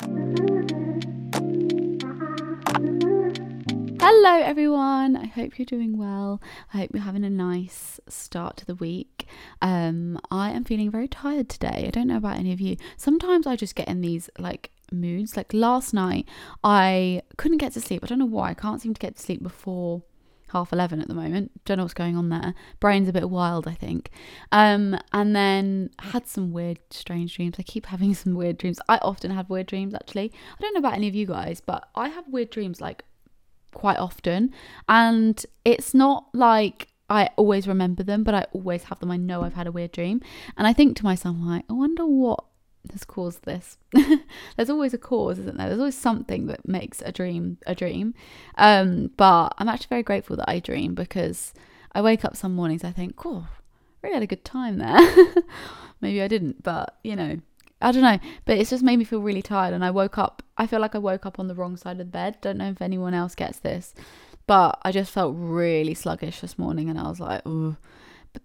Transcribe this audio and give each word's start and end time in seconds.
Hello, 0.00 0.10
everyone. 4.42 5.16
I 5.16 5.26
hope 5.26 5.58
you're 5.58 5.66
doing 5.66 5.96
well. 5.96 6.42
I 6.72 6.78
hope 6.78 6.90
you're 6.92 7.02
having 7.02 7.24
a 7.24 7.30
nice 7.30 8.00
start 8.08 8.56
to 8.56 8.66
the 8.66 8.74
week. 8.74 9.28
Um, 9.62 10.18
I 10.32 10.50
am 10.50 10.64
feeling 10.64 10.90
very 10.90 11.06
tired 11.06 11.48
today. 11.48 11.84
I 11.86 11.90
don't 11.90 12.08
know 12.08 12.16
about 12.16 12.38
any 12.38 12.52
of 12.52 12.60
you. 12.60 12.76
Sometimes 12.96 13.46
I 13.46 13.54
just 13.54 13.76
get 13.76 13.86
in 13.86 14.00
these 14.00 14.28
like 14.36 14.72
moods. 14.90 15.36
Like 15.36 15.54
last 15.54 15.94
night, 15.94 16.28
I 16.64 17.22
couldn't 17.36 17.58
get 17.58 17.72
to 17.74 17.80
sleep. 17.80 18.02
I 18.02 18.08
don't 18.08 18.18
know 18.18 18.26
why. 18.26 18.50
I 18.50 18.54
can't 18.54 18.82
seem 18.82 18.94
to 18.94 19.00
get 19.00 19.14
to 19.16 19.22
sleep 19.22 19.42
before 19.44 20.02
half 20.54 20.72
11 20.72 21.00
at 21.00 21.08
the 21.08 21.14
moment. 21.14 21.50
Don't 21.64 21.78
know 21.78 21.82
what's 21.82 21.94
going 21.94 22.16
on 22.16 22.28
there. 22.28 22.54
Brain's 22.78 23.08
a 23.08 23.12
bit 23.12 23.28
wild, 23.28 23.66
I 23.66 23.74
think. 23.74 24.10
Um, 24.52 24.96
and 25.12 25.34
then 25.34 25.90
had 25.98 26.28
some 26.28 26.52
weird, 26.52 26.78
strange 26.90 27.34
dreams. 27.34 27.56
I 27.58 27.62
keep 27.62 27.86
having 27.86 28.14
some 28.22 28.34
weird 28.34 28.56
dreams. 28.56 28.78
I 28.88 28.98
often 28.98 29.32
have 29.32 29.50
weird 29.50 29.66
dreams, 29.66 29.94
actually. 29.94 30.32
I 30.56 30.62
don't 30.62 30.72
know 30.72 30.78
about 30.78 30.94
any 30.94 31.08
of 31.08 31.14
you 31.14 31.26
guys, 31.26 31.60
but 31.60 31.88
I 31.96 32.08
have 32.08 32.24
weird 32.28 32.50
dreams 32.50 32.80
like 32.80 33.04
quite 33.72 33.98
often. 33.98 34.52
And 34.88 35.44
it's 35.64 35.92
not 35.92 36.28
like 36.32 36.88
I 37.10 37.30
always 37.36 37.66
remember 37.66 38.04
them, 38.04 38.22
but 38.22 38.34
I 38.34 38.46
always 38.52 38.84
have 38.84 39.00
them. 39.00 39.10
I 39.10 39.16
know 39.16 39.42
I've 39.42 39.54
had 39.54 39.66
a 39.66 39.72
weird 39.72 39.90
dream. 39.90 40.22
And 40.56 40.68
I 40.68 40.72
think 40.72 40.96
to 40.98 41.04
myself, 41.04 41.36
like, 41.40 41.64
I 41.68 41.72
wonder 41.72 42.06
what 42.06 42.44
has 42.92 43.04
caused 43.04 43.44
this. 43.44 43.78
There's 44.56 44.70
always 44.70 44.94
a 44.94 44.98
cause, 44.98 45.38
isn't 45.38 45.56
there? 45.56 45.68
There's 45.68 45.80
always 45.80 45.96
something 45.96 46.46
that 46.46 46.66
makes 46.68 47.02
a 47.02 47.12
dream 47.12 47.58
a 47.66 47.74
dream. 47.74 48.14
Um, 48.56 49.10
but 49.16 49.54
I'm 49.58 49.68
actually 49.68 49.88
very 49.88 50.02
grateful 50.02 50.36
that 50.36 50.48
I 50.48 50.60
dream 50.60 50.94
because 50.94 51.54
I 51.92 52.02
wake 52.02 52.24
up 52.24 52.36
some 52.36 52.54
mornings 52.54 52.84
I 52.84 52.92
think, 52.92 53.24
oh, 53.24 53.48
really 54.02 54.14
had 54.14 54.22
a 54.22 54.26
good 54.26 54.44
time 54.44 54.78
there. 54.78 54.98
Maybe 56.00 56.20
I 56.22 56.28
didn't, 56.28 56.62
but 56.62 56.98
you 57.02 57.16
know, 57.16 57.38
I 57.80 57.92
don't 57.92 58.02
know, 58.02 58.18
but 58.44 58.58
it's 58.58 58.70
just 58.70 58.82
made 58.82 58.98
me 58.98 59.04
feel 59.04 59.20
really 59.20 59.42
tired. 59.42 59.74
And 59.74 59.84
I 59.84 59.90
woke 59.90 60.18
up, 60.18 60.42
I 60.56 60.66
feel 60.66 60.80
like 60.80 60.94
I 60.94 60.98
woke 60.98 61.26
up 61.26 61.38
on 61.38 61.48
the 61.48 61.54
wrong 61.54 61.76
side 61.76 61.92
of 61.92 61.98
the 61.98 62.04
bed. 62.04 62.38
Don't 62.40 62.58
know 62.58 62.70
if 62.70 62.80
anyone 62.80 63.14
else 63.14 63.34
gets 63.34 63.58
this, 63.58 63.94
but 64.46 64.78
I 64.82 64.92
just 64.92 65.12
felt 65.12 65.34
really 65.36 65.94
sluggish 65.94 66.40
this 66.40 66.58
morning. 66.58 66.88
And 66.88 66.98
I 66.98 67.08
was 67.08 67.20
like, 67.20 67.42
oh, 67.44 67.76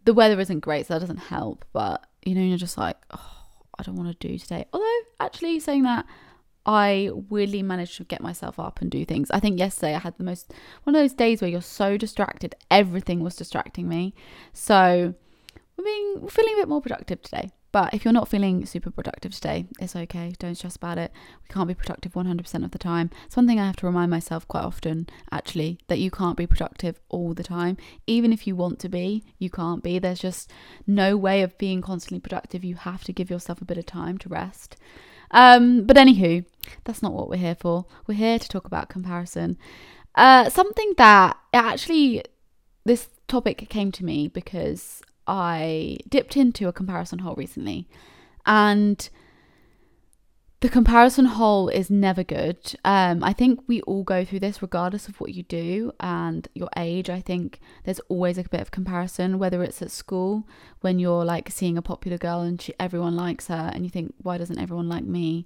the 0.06 0.14
weather 0.14 0.40
isn't 0.40 0.60
great, 0.60 0.88
so 0.88 0.94
that 0.94 1.00
doesn't 1.00 1.18
help. 1.18 1.66
But, 1.74 2.06
you 2.24 2.36
know, 2.36 2.42
you're 2.42 2.58
just 2.58 2.78
like, 2.78 2.98
oh, 3.12 3.39
I 3.80 3.84
don't 3.84 3.96
want 3.96 4.20
to 4.20 4.28
do 4.28 4.38
today. 4.38 4.66
Although, 4.74 5.00
actually, 5.20 5.60
saying 5.60 5.84
that, 5.84 6.06
I 6.66 7.10
weirdly 7.30 7.64
managed 7.64 7.98
to 7.98 8.04
get 8.04 8.22
myself 8.22 8.60
up 8.60 8.82
and 8.82 8.92
do 8.92 9.06
things. 9.06 9.32
I 9.32 9.40
think 9.40 9.58
yesterday 9.58 9.96
I 9.96 10.00
had 10.00 10.18
the 10.18 10.24
most, 10.24 10.54
one 10.84 10.96
of 10.96 11.02
those 11.02 11.14
days 11.14 11.42
where 11.42 11.50
you're 11.50 11.62
so 11.62 11.98
distracted, 11.98 12.56
everything 12.70 13.22
was 13.22 13.36
distracting 13.36 13.88
me. 13.88 14.14
So, 14.54 15.16
we're 15.78 15.84
being, 15.84 16.22
we're 16.22 16.30
feeling 16.30 16.54
a 16.56 16.58
bit 16.58 16.68
more 16.68 16.82
productive 16.82 17.22
today. 17.22 17.52
But 17.72 17.94
if 17.94 18.04
you're 18.04 18.14
not 18.14 18.28
feeling 18.28 18.66
super 18.66 18.90
productive 18.90 19.34
today, 19.34 19.68
it's 19.80 19.96
okay. 19.96 20.34
Don't 20.40 20.56
stress 20.56 20.76
about 20.76 20.98
it. 20.98 21.12
We 21.44 21.54
can't 21.54 21.68
be 21.68 21.76
productive 21.76 22.14
100% 22.14 22.64
of 22.64 22.72
the 22.72 22.80
time. 22.80 23.12
It's 23.26 23.36
one 23.36 23.48
thing 23.48 23.60
I 23.60 23.68
have 23.68 23.76
to 23.78 23.86
remind 23.86 24.10
myself 24.10 24.48
quite 24.48 24.64
often, 24.64 25.08
actually, 25.32 25.78
that 25.88 26.00
you 26.00 26.10
can't 26.10 26.38
be 26.38 26.48
productive 26.48 27.00
all 27.10 27.34
the 27.34 27.44
time. 27.44 27.78
Even 28.08 28.34
if 28.34 28.48
you 28.48 28.56
want 28.56 28.80
to 28.80 28.90
be, 28.90 29.24
you 29.38 29.52
can't 29.52 29.84
be. 29.84 30.00
There's 30.00 30.20
just 30.20 30.52
no 30.88 31.16
way 31.16 31.44
of 31.44 31.58
being 31.60 31.82
constantly 31.82 32.20
productive. 32.20 32.64
You 32.64 32.76
have 32.76 33.04
to 33.04 33.14
give 33.14 33.30
yourself 33.30 33.62
a 33.62 33.66
bit 33.66 33.78
of 33.78 33.86
time 33.86 34.18
to 34.20 34.30
rest. 34.30 34.76
Um, 35.32 35.86
but 35.86 35.96
anywho, 35.96 36.46
that's 36.86 37.04
not 37.04 37.14
what 37.14 37.30
we're 37.30 37.38
here 37.38 37.56
for. 37.56 37.86
We're 38.08 38.16
here 38.16 38.40
to 38.40 38.50
talk 38.50 38.66
about 38.66 38.90
comparison. 38.90 39.58
Uh, 40.16 40.50
something 40.50 40.94
that 40.98 41.38
actually, 41.54 42.24
this 42.84 43.10
topic 43.28 43.70
came 43.70 43.92
to 43.92 44.04
me 44.04 44.28
because 44.28 45.04
I 45.30 46.00
dipped 46.10 46.36
into 46.36 46.68
a 46.68 46.74
comparison 46.74 47.20
hole 47.20 47.36
recently, 47.36 47.88
and 48.46 49.08
the 50.62 50.70
comparison 50.70 51.26
hole 51.26 51.70
is 51.70 51.90
never 51.90 52.24
good. 52.24 52.76
Um, 52.84 53.24
I 53.24 53.32
think 53.32 53.62
we 53.68 53.82
all 53.84 54.04
go 54.04 54.26
through 54.26 54.42
this 54.42 54.62
regardless 54.62 55.08
of 55.08 55.22
what 55.22 55.34
you 55.34 55.44
do 55.44 55.94
and 56.02 56.48
your 56.54 56.68
age. 56.76 57.10
I 57.10 57.22
think 57.22 57.62
there's 57.86 58.02
always 58.10 58.38
a 58.38 58.44
bit 58.44 58.60
of 58.60 58.72
comparison, 58.72 59.40
whether 59.40 59.64
it's 59.64 59.82
at 59.82 59.92
school 59.92 60.46
when 60.82 61.00
you're 61.00 61.24
like 61.24 61.50
seeing 61.50 61.78
a 61.78 61.82
popular 61.82 62.18
girl 62.18 62.42
and 62.42 62.62
she, 62.62 62.74
everyone 62.78 63.16
likes 63.16 63.48
her, 63.48 63.72
and 63.74 63.86
you 63.86 63.90
think, 63.90 64.14
why 64.22 64.38
doesn't 64.38 64.60
everyone 64.60 64.90
like 64.90 65.06
me? 65.06 65.46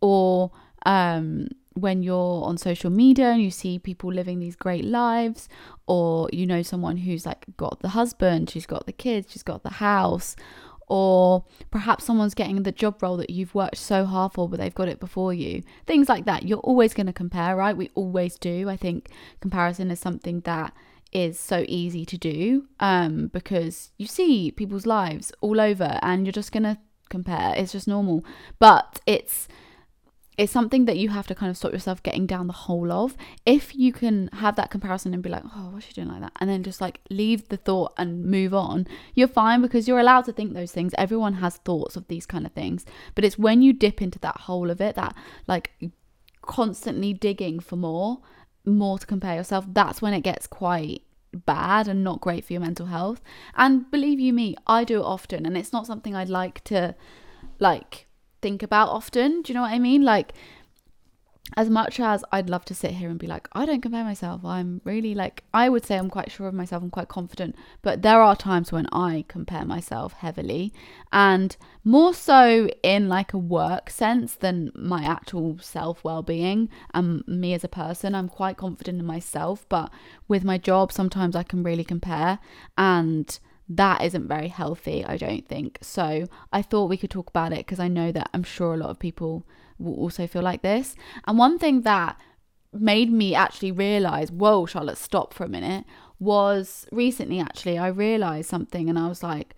Or 0.00 0.50
um, 0.86 1.48
when 1.78 2.02
you're 2.02 2.44
on 2.44 2.58
social 2.58 2.90
media 2.90 3.30
and 3.30 3.42
you 3.42 3.50
see 3.50 3.78
people 3.78 4.12
living 4.12 4.38
these 4.38 4.56
great 4.56 4.84
lives, 4.84 5.48
or 5.86 6.28
you 6.32 6.46
know 6.46 6.62
someone 6.62 6.98
who's 6.98 7.24
like 7.26 7.46
got 7.56 7.80
the 7.80 7.88
husband, 7.88 8.50
she's 8.50 8.66
got 8.66 8.86
the 8.86 8.92
kids, 8.92 9.32
she's 9.32 9.42
got 9.42 9.62
the 9.62 9.70
house, 9.70 10.36
or 10.88 11.44
perhaps 11.70 12.04
someone's 12.04 12.34
getting 12.34 12.62
the 12.62 12.72
job 12.72 13.02
role 13.02 13.16
that 13.18 13.30
you've 13.30 13.54
worked 13.54 13.76
so 13.76 14.04
hard 14.04 14.32
for, 14.32 14.48
but 14.48 14.58
they've 14.58 14.74
got 14.74 14.88
it 14.88 15.00
before 15.00 15.34
you. 15.34 15.62
Things 15.86 16.08
like 16.08 16.24
that. 16.24 16.44
You're 16.44 16.58
always 16.58 16.94
going 16.94 17.06
to 17.06 17.12
compare, 17.12 17.54
right? 17.56 17.76
We 17.76 17.90
always 17.94 18.38
do. 18.38 18.68
I 18.68 18.76
think 18.76 19.10
comparison 19.40 19.90
is 19.90 20.00
something 20.00 20.40
that 20.40 20.74
is 21.12 21.38
so 21.38 21.64
easy 21.68 22.04
to 22.04 22.18
do 22.18 22.66
um, 22.80 23.28
because 23.28 23.92
you 23.96 24.06
see 24.06 24.50
people's 24.50 24.86
lives 24.86 25.32
all 25.40 25.60
over 25.60 25.98
and 26.02 26.26
you're 26.26 26.32
just 26.32 26.52
going 26.52 26.64
to 26.64 26.78
compare. 27.08 27.54
It's 27.56 27.72
just 27.72 27.88
normal. 27.88 28.24
But 28.58 29.00
it's 29.06 29.48
it's 30.38 30.52
something 30.52 30.84
that 30.84 30.96
you 30.96 31.08
have 31.08 31.26
to 31.26 31.34
kind 31.34 31.50
of 31.50 31.56
stop 31.56 31.72
yourself 31.72 32.00
getting 32.00 32.24
down 32.24 32.46
the 32.46 32.52
hole 32.52 32.92
of. 32.92 33.16
If 33.44 33.74
you 33.74 33.92
can 33.92 34.28
have 34.34 34.54
that 34.54 34.70
comparison 34.70 35.12
and 35.12 35.22
be 35.22 35.28
like, 35.28 35.42
oh, 35.44 35.70
what's 35.72 35.86
she 35.86 35.92
doing 35.92 36.06
like 36.06 36.20
that? 36.20 36.32
And 36.38 36.48
then 36.48 36.62
just 36.62 36.80
like 36.80 37.00
leave 37.10 37.48
the 37.48 37.56
thought 37.56 37.92
and 37.98 38.24
move 38.24 38.54
on, 38.54 38.86
you're 39.14 39.26
fine 39.26 39.60
because 39.60 39.88
you're 39.88 39.98
allowed 39.98 40.26
to 40.26 40.32
think 40.32 40.54
those 40.54 40.70
things. 40.70 40.94
Everyone 40.96 41.34
has 41.34 41.56
thoughts 41.56 41.96
of 41.96 42.06
these 42.06 42.24
kind 42.24 42.46
of 42.46 42.52
things. 42.52 42.86
But 43.16 43.24
it's 43.24 43.36
when 43.36 43.62
you 43.62 43.72
dip 43.72 44.00
into 44.00 44.20
that 44.20 44.42
hole 44.42 44.70
of 44.70 44.80
it, 44.80 44.94
that 44.94 45.16
like 45.48 45.72
constantly 46.42 47.12
digging 47.12 47.58
for 47.58 47.74
more, 47.74 48.20
more 48.64 48.96
to 49.00 49.06
compare 49.06 49.34
yourself, 49.34 49.66
that's 49.68 50.00
when 50.00 50.14
it 50.14 50.20
gets 50.20 50.46
quite 50.46 51.02
bad 51.32 51.88
and 51.88 52.04
not 52.04 52.20
great 52.20 52.44
for 52.44 52.52
your 52.52 52.62
mental 52.62 52.86
health. 52.86 53.20
And 53.56 53.90
believe 53.90 54.20
you 54.20 54.32
me, 54.32 54.54
I 54.68 54.84
do 54.84 55.00
it 55.00 55.04
often 55.04 55.44
and 55.44 55.58
it's 55.58 55.72
not 55.72 55.86
something 55.86 56.14
I'd 56.14 56.28
like 56.28 56.62
to 56.64 56.94
like 57.58 58.07
think 58.40 58.62
about 58.62 58.88
often. 58.88 59.42
Do 59.42 59.52
you 59.52 59.54
know 59.54 59.62
what 59.62 59.72
I 59.72 59.78
mean? 59.78 60.02
Like, 60.02 60.32
as 61.56 61.70
much 61.70 61.98
as 61.98 62.24
I'd 62.30 62.50
love 62.50 62.64
to 62.66 62.74
sit 62.74 62.92
here 62.92 63.08
and 63.08 63.18
be 63.18 63.26
like, 63.26 63.48
I 63.52 63.64
don't 63.64 63.80
compare 63.80 64.04
myself, 64.04 64.44
I'm 64.44 64.80
really 64.84 65.14
like, 65.14 65.44
I 65.54 65.68
would 65.68 65.84
say 65.84 65.96
I'm 65.96 66.10
quite 66.10 66.30
sure 66.30 66.46
of 66.46 66.54
myself, 66.54 66.82
I'm 66.82 66.90
quite 66.90 67.08
confident, 67.08 67.56
but 67.80 68.02
there 68.02 68.20
are 68.20 68.36
times 68.36 68.70
when 68.70 68.86
I 68.92 69.24
compare 69.28 69.64
myself 69.64 70.12
heavily 70.12 70.72
and 71.10 71.56
more 71.84 72.12
so 72.12 72.68
in 72.82 73.08
like 73.08 73.32
a 73.32 73.38
work 73.38 73.88
sense 73.88 74.34
than 74.34 74.70
my 74.74 75.04
actual 75.04 75.58
self 75.60 76.04
well 76.04 76.22
being 76.22 76.68
and 76.92 77.24
um, 77.28 77.40
me 77.40 77.54
as 77.54 77.64
a 77.64 77.68
person. 77.68 78.14
I'm 78.14 78.28
quite 78.28 78.58
confident 78.58 79.00
in 79.00 79.06
myself, 79.06 79.64
but 79.68 79.90
with 80.28 80.44
my 80.44 80.58
job, 80.58 80.92
sometimes 80.92 81.34
I 81.34 81.44
can 81.44 81.62
really 81.62 81.84
compare 81.84 82.38
and 82.76 83.38
that 83.68 84.02
isn't 84.02 84.28
very 84.28 84.48
healthy, 84.48 85.04
I 85.04 85.16
don't 85.16 85.46
think. 85.46 85.78
So 85.82 86.26
I 86.52 86.62
thought 86.62 86.88
we 86.88 86.96
could 86.96 87.10
talk 87.10 87.28
about 87.28 87.52
it 87.52 87.58
because 87.58 87.78
I 87.78 87.88
know 87.88 88.12
that 88.12 88.30
I'm 88.32 88.42
sure 88.42 88.74
a 88.74 88.78
lot 88.78 88.90
of 88.90 88.98
people 88.98 89.46
will 89.78 89.94
also 89.94 90.26
feel 90.26 90.42
like 90.42 90.62
this. 90.62 90.96
And 91.26 91.38
one 91.38 91.58
thing 91.58 91.82
that 91.82 92.18
made 92.72 93.12
me 93.12 93.34
actually 93.34 93.72
realize, 93.72 94.30
whoa, 94.30 94.66
Charlotte, 94.66 94.98
stop 94.98 95.34
for 95.34 95.44
a 95.44 95.48
minute, 95.48 95.84
was 96.18 96.86
recently 96.90 97.40
actually 97.40 97.78
I 97.78 97.88
realized 97.88 98.48
something 98.48 98.88
and 98.88 98.98
I 98.98 99.08
was 99.08 99.22
like, 99.22 99.54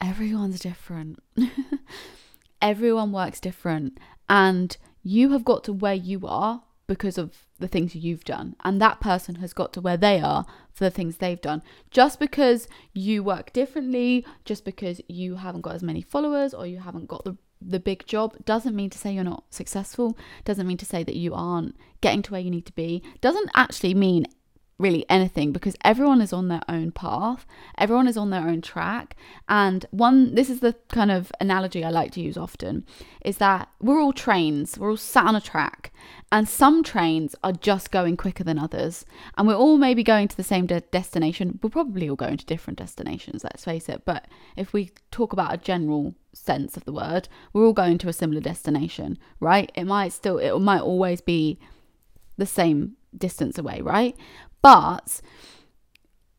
everyone's 0.00 0.60
different. 0.60 1.18
Everyone 2.62 3.12
works 3.12 3.40
different. 3.40 3.98
And 4.28 4.76
you 5.02 5.30
have 5.32 5.44
got 5.44 5.64
to 5.64 5.72
where 5.72 5.94
you 5.94 6.26
are 6.26 6.62
because 6.86 7.18
of 7.18 7.46
the 7.58 7.68
things 7.68 7.94
you've 7.94 8.24
done. 8.24 8.56
And 8.64 8.80
that 8.80 9.00
person 9.00 9.36
has 9.36 9.52
got 9.52 9.72
to 9.74 9.80
where 9.80 9.96
they 9.96 10.20
are 10.20 10.44
for 10.72 10.84
the 10.84 10.90
things 10.90 11.16
they've 11.16 11.40
done. 11.40 11.62
Just 11.90 12.18
because 12.18 12.68
you 12.92 13.22
work 13.22 13.52
differently, 13.52 14.26
just 14.44 14.64
because 14.64 15.00
you 15.08 15.36
haven't 15.36 15.62
got 15.62 15.74
as 15.74 15.82
many 15.82 16.02
followers 16.02 16.52
or 16.52 16.66
you 16.66 16.78
haven't 16.78 17.08
got 17.08 17.24
the 17.24 17.36
the 17.66 17.80
big 17.80 18.06
job 18.06 18.36
doesn't 18.44 18.76
mean 18.76 18.90
to 18.90 18.98
say 18.98 19.12
you're 19.14 19.24
not 19.24 19.44
successful, 19.48 20.18
doesn't 20.44 20.66
mean 20.66 20.76
to 20.76 20.84
say 20.84 21.02
that 21.02 21.16
you 21.16 21.32
aren't 21.32 21.74
getting 22.02 22.20
to 22.20 22.32
where 22.32 22.40
you 22.40 22.50
need 22.50 22.66
to 22.66 22.72
be, 22.74 23.02
doesn't 23.22 23.48
actually 23.54 23.94
mean 23.94 24.26
really 24.78 25.06
anything 25.08 25.52
because 25.52 25.76
everyone 25.84 26.20
is 26.20 26.32
on 26.32 26.48
their 26.48 26.62
own 26.68 26.90
path. 26.90 27.46
Everyone 27.78 28.08
is 28.08 28.16
on 28.16 28.30
their 28.30 28.48
own 28.48 28.60
track. 28.60 29.16
And 29.48 29.86
one 29.90 30.34
this 30.34 30.50
is 30.50 30.60
the 30.60 30.74
kind 30.88 31.10
of 31.10 31.30
analogy 31.40 31.84
i 31.84 31.90
like 31.90 32.12
to 32.12 32.20
use 32.20 32.36
often 32.36 32.84
is 33.24 33.38
that 33.38 33.68
we're 33.80 34.00
all 34.00 34.12
trains. 34.12 34.76
We're 34.78 34.90
all 34.90 34.96
sat 34.96 35.26
on 35.26 35.36
a 35.36 35.40
track. 35.40 35.92
And 36.32 36.48
some 36.48 36.82
trains 36.82 37.36
are 37.44 37.52
just 37.52 37.92
going 37.92 38.16
quicker 38.16 38.42
than 38.42 38.58
others. 38.58 39.04
And 39.38 39.46
we're 39.46 39.54
all 39.54 39.78
maybe 39.78 40.02
going 40.02 40.28
to 40.28 40.36
the 40.36 40.42
same 40.42 40.66
de- 40.66 40.80
destination. 40.80 41.60
We're 41.62 41.70
probably 41.70 42.10
all 42.10 42.16
going 42.16 42.38
to 42.38 42.46
different 42.46 42.78
destinations 42.78 43.44
let's 43.44 43.64
face 43.64 43.88
it. 43.88 44.02
But 44.04 44.26
if 44.56 44.72
we 44.72 44.90
talk 45.10 45.32
about 45.32 45.54
a 45.54 45.58
general 45.58 46.14
sense 46.32 46.76
of 46.76 46.84
the 46.84 46.92
word 46.92 47.28
we're 47.52 47.64
all 47.64 47.72
going 47.72 47.96
to 47.96 48.08
a 48.08 48.12
similar 48.12 48.40
destination 48.40 49.16
right? 49.38 49.70
It 49.76 49.84
might 49.84 50.12
still 50.12 50.38
it 50.38 50.58
might 50.58 50.80
always 50.80 51.20
be 51.20 51.60
the 52.36 52.46
same 52.46 52.96
distance 53.16 53.56
away 53.58 53.80
right 53.80 54.16
but 54.64 55.20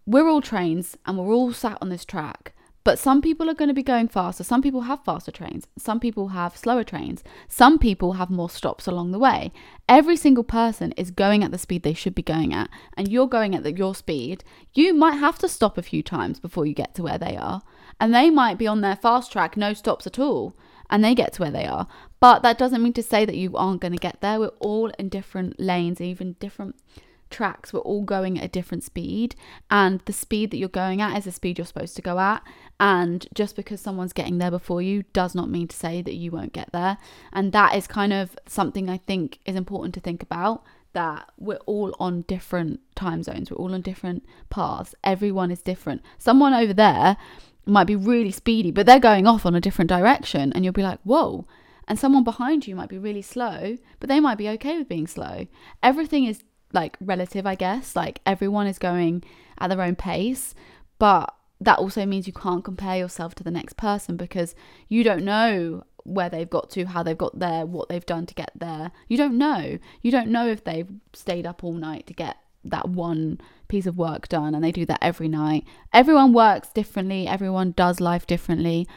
we're 0.07 0.27
all 0.27 0.42
trains 0.42 0.98
and 1.06 1.16
we're 1.16 1.31
all 1.31 1.54
sat 1.54 1.77
on 1.80 1.89
this 1.89 2.04
track, 2.04 2.56
But 2.86 3.00
some 3.00 3.19
people 3.19 3.50
are 3.50 3.56
going 3.56 3.68
to 3.69 3.74
be 3.74 3.81
going 3.81 4.07
faster. 4.07 4.44
Some 4.44 4.62
people 4.62 4.81
have 4.81 5.04
faster 5.04 5.31
trains. 5.31 5.66
Some 5.75 6.00
people 6.00 6.27
have 6.30 6.56
slower 6.56 6.83
trains. 6.83 7.24
Some 7.48 7.80
people 7.80 8.13
have 8.13 8.30
more 8.30 8.50
stops 8.50 8.86
along 8.86 9.12
the 9.12 9.18
way. 9.18 9.51
Every 9.89 10.16
single 10.16 10.44
person 10.44 10.92
is 10.92 11.10
going 11.10 11.44
at 11.44 11.50
the 11.50 11.57
speed 11.57 11.81
they 11.81 11.95
should 11.95 12.13
be 12.13 12.22
going 12.22 12.54
at, 12.54 12.69
and 12.95 13.07
you're 13.07 13.27
going 13.27 13.56
at 13.56 13.63
the, 13.63 13.74
your 13.74 13.95
speed. 13.95 14.44
You 14.75 14.94
might 14.94 15.16
have 15.16 15.39
to 15.39 15.50
stop 15.50 15.80
a 15.80 15.81
few 15.81 16.04
times 16.04 16.39
before 16.39 16.68
you 16.68 16.75
get 16.75 16.94
to 16.95 17.04
where 17.04 17.18
they 17.18 17.36
are, 17.36 17.63
and 18.00 18.13
they 18.13 18.30
might 18.30 18.60
be 18.60 18.68
on 18.68 18.81
their 18.81 18.95
fast 18.95 19.31
track, 19.31 19.57
no 19.57 19.74
stops 19.74 20.06
at 20.06 20.19
all, 20.19 20.56
and 20.88 21.04
they 21.04 21.16
get 21.16 21.33
to 21.33 21.42
where 21.42 21.51
they 21.51 21.66
are. 21.66 21.88
But 22.19 22.44
that 22.44 22.60
doesn't 22.60 22.83
mean 22.83 22.94
to 22.94 23.04
say 23.04 23.25
that 23.25 23.36
you 23.36 23.57
aren't 23.57 23.81
going 23.81 23.94
to 23.94 23.98
get 23.98 24.22
there. 24.22 24.39
We're 24.39 24.50
all 24.60 24.89
in 25.00 25.10
different 25.10 25.60
lanes, 25.60 26.00
even 26.00 26.33
different 26.33 26.75
tracks 27.35 27.73
we're 27.73 27.81
all 27.81 28.03
going 28.03 28.37
at 28.37 28.45
a 28.45 28.47
different 28.47 28.81
speed 28.81 29.35
and 29.69 29.99
the 30.05 30.13
speed 30.13 30.51
that 30.51 30.57
you're 30.57 30.69
going 30.69 31.01
at 31.01 31.17
is 31.17 31.25
the 31.25 31.31
speed 31.33 31.57
you're 31.57 31.65
supposed 31.65 31.93
to 31.93 32.01
go 32.01 32.17
at 32.17 32.41
and 32.79 33.27
just 33.33 33.57
because 33.57 33.81
someone's 33.81 34.13
getting 34.13 34.37
there 34.37 34.49
before 34.49 34.81
you 34.81 35.03
does 35.11 35.35
not 35.35 35.49
mean 35.49 35.67
to 35.67 35.75
say 35.75 36.01
that 36.01 36.13
you 36.13 36.31
won't 36.31 36.53
get 36.53 36.71
there 36.71 36.97
and 37.33 37.51
that 37.51 37.75
is 37.75 37.87
kind 37.87 38.13
of 38.13 38.37
something 38.47 38.89
i 38.89 38.97
think 38.97 39.39
is 39.45 39.57
important 39.57 39.93
to 39.93 39.99
think 39.99 40.23
about 40.23 40.63
that 40.93 41.29
we're 41.37 41.59
all 41.65 41.93
on 41.99 42.21
different 42.21 42.79
time 42.95 43.21
zones 43.21 43.51
we're 43.51 43.57
all 43.57 43.73
on 43.73 43.81
different 43.81 44.25
paths 44.49 44.95
everyone 45.03 45.51
is 45.51 45.61
different 45.61 46.01
someone 46.17 46.53
over 46.53 46.73
there 46.73 47.17
might 47.65 47.83
be 47.83 47.97
really 47.97 48.31
speedy 48.31 48.71
but 48.71 48.85
they're 48.85 48.97
going 48.97 49.27
off 49.27 49.45
on 49.45 49.55
a 49.55 49.59
different 49.59 49.89
direction 49.89 50.53
and 50.53 50.63
you'll 50.63 50.71
be 50.71 50.81
like 50.81 50.99
whoa 51.03 51.45
and 51.88 51.99
someone 51.99 52.23
behind 52.23 52.65
you 52.65 52.75
might 52.75 52.89
be 52.89 52.97
really 52.97 53.21
slow, 53.21 53.77
but 53.99 54.09
they 54.09 54.19
might 54.19 54.39
be 54.39 54.49
okay 54.49 54.77
with 54.77 54.89
being 54.89 55.05
slow. 55.05 55.45
Everything 55.83 56.25
is 56.25 56.43
like 56.75 56.98
relative, 57.00 57.48
I 57.48 57.56
guess. 57.56 57.95
Like 57.95 58.22
everyone 58.25 58.68
is 58.68 58.77
going 58.77 59.24
at 59.57 59.69
their 59.69 59.81
own 59.81 59.95
pace, 59.95 60.54
but 61.00 61.33
that 61.62 61.80
also 61.80 62.06
means 62.06 62.27
you 62.27 62.33
can't 62.33 62.63
compare 62.63 62.98
yourself 62.98 63.33
to 63.36 63.44
the 63.44 63.51
next 63.51 63.77
person 63.77 64.18
because 64.18 64.54
you 64.89 65.04
don't 65.04 65.24
know 65.24 65.83
where 66.04 66.30
they've 66.30 66.50
got 66.50 66.69
to, 66.69 66.86
how 66.86 67.01
they've 67.01 67.18
got 67.18 67.39
there, 67.39 67.66
what 67.66 67.89
they've 67.89 68.06
done 68.06 68.25
to 68.27 68.36
get 68.36 68.51
there. 68.56 68.92
You 69.07 69.18
don't 69.18 69.38
know. 69.38 69.80
You 70.04 70.12
don't 70.12 70.30
know 70.30 70.48
if 70.48 70.63
they've 70.63 70.88
stayed 71.13 71.48
up 71.48 71.63
all 71.63 71.74
night 71.74 72.06
to 72.07 72.13
get 72.13 72.38
that 72.63 72.89
one 72.89 73.39
piece 73.68 73.86
of 73.86 73.98
work 73.98 74.27
done 74.27 74.54
and 74.54 74.63
they 74.63 74.72
do 74.72 74.86
that 74.86 75.00
every 75.01 75.27
night. 75.27 75.66
Everyone 75.94 76.33
works 76.33 76.69
differently, 76.69 77.27
everyone 77.27 77.72
does 77.72 78.00
life 78.00 78.27
differently. 78.27 78.88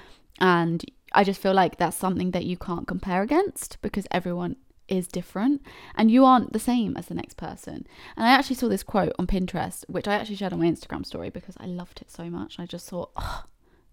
And 0.41 0.85
I 1.13 1.25
just 1.25 1.41
feel 1.41 1.55
like 1.55 1.79
that's 1.79 1.97
something 1.97 2.33
that 2.33 2.45
you 2.45 2.57
can't 2.57 2.87
compare 2.87 3.23
against 3.23 3.81
because 3.81 4.07
everyone 4.11 4.57
is 4.89 5.09
different 5.09 5.63
and 5.95 6.11
you 6.11 6.25
aren't 6.25 6.53
the 6.53 6.59
same 6.59 6.97
as 6.97 7.07
the 7.07 7.15
next 7.15 7.37
person. 7.37 7.87
And 8.17 8.27
I 8.27 8.31
actually 8.31 8.57
saw 8.57 8.69
this 8.69 8.83
quote 8.83 9.13
on 9.19 9.27
Pinterest, 9.27 9.85
which 9.89 10.09
I 10.09 10.15
actually 10.15 10.37
shared 10.37 10.53
on 10.53 10.61
my 10.61 10.67
Instagram 10.67 11.05
story 11.05 11.31
because 11.31 11.57
I 11.59 11.67
loved 11.67 12.01
it 12.01 12.11
so 12.11 12.31
much. 12.31 12.59
I 12.59 12.67
just 12.67 12.89
thought, 12.89 13.11
oh, 13.17 13.45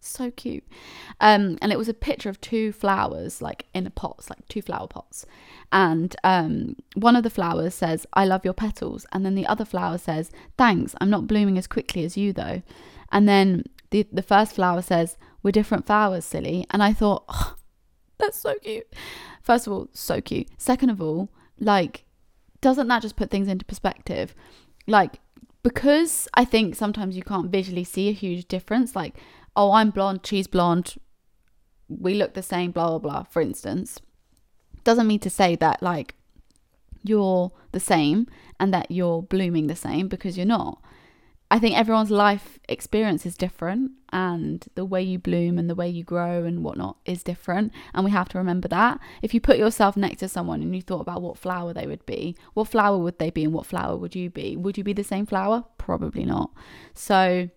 so 0.06 0.31
cute. 0.31 0.63
Um, 1.19 1.57
and 1.62 1.71
it 1.71 1.77
was 1.77 1.89
a 1.89 1.94
picture 1.94 2.30
of 2.30 2.39
two 2.42 2.71
flowers, 2.71 3.42
like 3.42 3.65
in 3.74 3.88
a 3.88 3.89
pots, 3.89 4.30
like 4.30 4.47
two 4.47 4.62
flower 4.62 4.88
pots. 4.88 5.25
And 5.71 6.15
um, 6.24 6.77
one 6.95 7.15
of 7.15 7.24
the 7.24 7.30
flowers 7.30 7.74
says, 7.74 8.06
I 8.13 8.25
love 8.25 8.45
your 8.45 8.53
petals. 8.53 9.06
And 9.12 9.25
then 9.25 9.36
the 9.36 9.48
other 9.48 9.65
flower 9.65 9.98
says, 9.98 10.31
Thanks, 10.57 10.95
I'm 11.01 11.09
not 11.09 11.27
blooming 11.27 11.57
as 11.57 11.68
quickly 11.68 12.06
as 12.06 12.18
you 12.18 12.33
though. 12.33 12.62
And 13.12 13.27
then 13.27 13.65
the, 13.89 14.07
the 14.12 14.21
first 14.21 14.56
flower 14.56 14.81
says, 14.81 15.18
We're 15.44 15.51
different 15.51 15.86
flowers, 15.86 16.25
silly. 16.25 16.65
And 16.69 16.81
I 16.83 16.94
thought, 16.94 17.25
oh, 17.30 17.56
that's 18.19 18.39
so 18.39 18.56
cute. 18.62 18.88
First 19.41 19.67
of 19.67 19.73
all, 19.73 19.89
so 19.94 20.21
cute. 20.21 20.50
Second 20.57 20.89
of 20.89 21.01
all, 21.01 21.29
like, 21.59 22.06
doesn't 22.62 22.88
that 22.88 23.01
just 23.01 23.15
put 23.15 23.29
things 23.29 23.47
into 23.47 23.65
perspective? 23.65 24.33
Like, 24.88 25.19
because 25.63 26.27
I 26.33 26.45
think 26.45 26.75
sometimes 26.75 27.15
you 27.15 27.23
can't 27.23 27.51
visually 27.51 27.83
see 27.83 28.09
a 28.09 28.13
huge 28.13 28.47
difference, 28.47 28.95
like, 28.95 29.15
oh, 29.56 29.71
I'm 29.71 29.89
blonde, 29.89 30.21
she's 30.23 30.47
blonde, 30.47 30.95
we 31.88 32.13
look 32.13 32.33
the 32.33 32.44
same, 32.44 32.71
blah, 32.71 32.88
blah, 32.89 33.00
blah, 33.00 33.23
for 33.23 33.41
instance, 33.41 34.00
doesn't 34.83 35.07
mean 35.07 35.19
to 35.19 35.29
say 35.29 35.56
that, 35.56 35.81
like, 35.81 36.15
you're 37.03 37.51
the 37.71 37.79
same 37.79 38.27
and 38.59 38.73
that 38.73 38.91
you're 38.91 39.21
blooming 39.21 39.67
the 39.67 39.75
same 39.75 40.07
because 40.07 40.38
you're 40.38 40.45
not. 40.45 40.81
I 41.51 41.59
think 41.59 41.77
everyone's 41.77 42.09
life 42.09 42.59
experience 42.68 43.25
is 43.25 43.38
different, 43.38 43.92
and 44.12 44.65
the 44.74 44.83
way 44.83 45.03
you 45.03 45.19
bloom 45.19 45.59
and 45.59 45.69
the 45.69 45.75
way 45.75 45.88
you 45.88 46.03
grow 46.03 46.44
and 46.44 46.63
whatnot 46.63 46.97
is 47.06 47.21
different. 47.21 47.71
And 47.94 48.03
we 48.03 48.12
have 48.12 48.30
to 48.30 48.39
remember 48.39 48.68
that. 48.69 49.00
If 49.21 49.33
you 49.33 49.39
put 49.39 49.57
yourself 49.57 49.95
next 49.95 50.19
to 50.19 50.27
someone 50.27 50.62
and 50.62 50.75
you 50.75 50.81
thought 50.81 51.01
about 51.01 51.21
what 51.21 51.38
flower 51.38 51.71
they 51.71 51.86
would 51.86 52.06
be, 52.06 52.36
what 52.56 52.68
flower 52.68 52.97
would 52.97 53.19
they 53.19 53.30
be, 53.30 53.44
and 53.44 53.53
what 53.53 53.68
flower 53.68 53.95
would 53.95 54.15
you 54.15 54.30
be? 54.30 54.57
Would 54.57 54.77
you 54.77 54.83
be 54.83 54.94
the 54.94 55.03
same 55.03 55.27
flower? 55.27 55.65
Probably 55.77 56.25
not. 56.25 56.51
So 56.95 57.50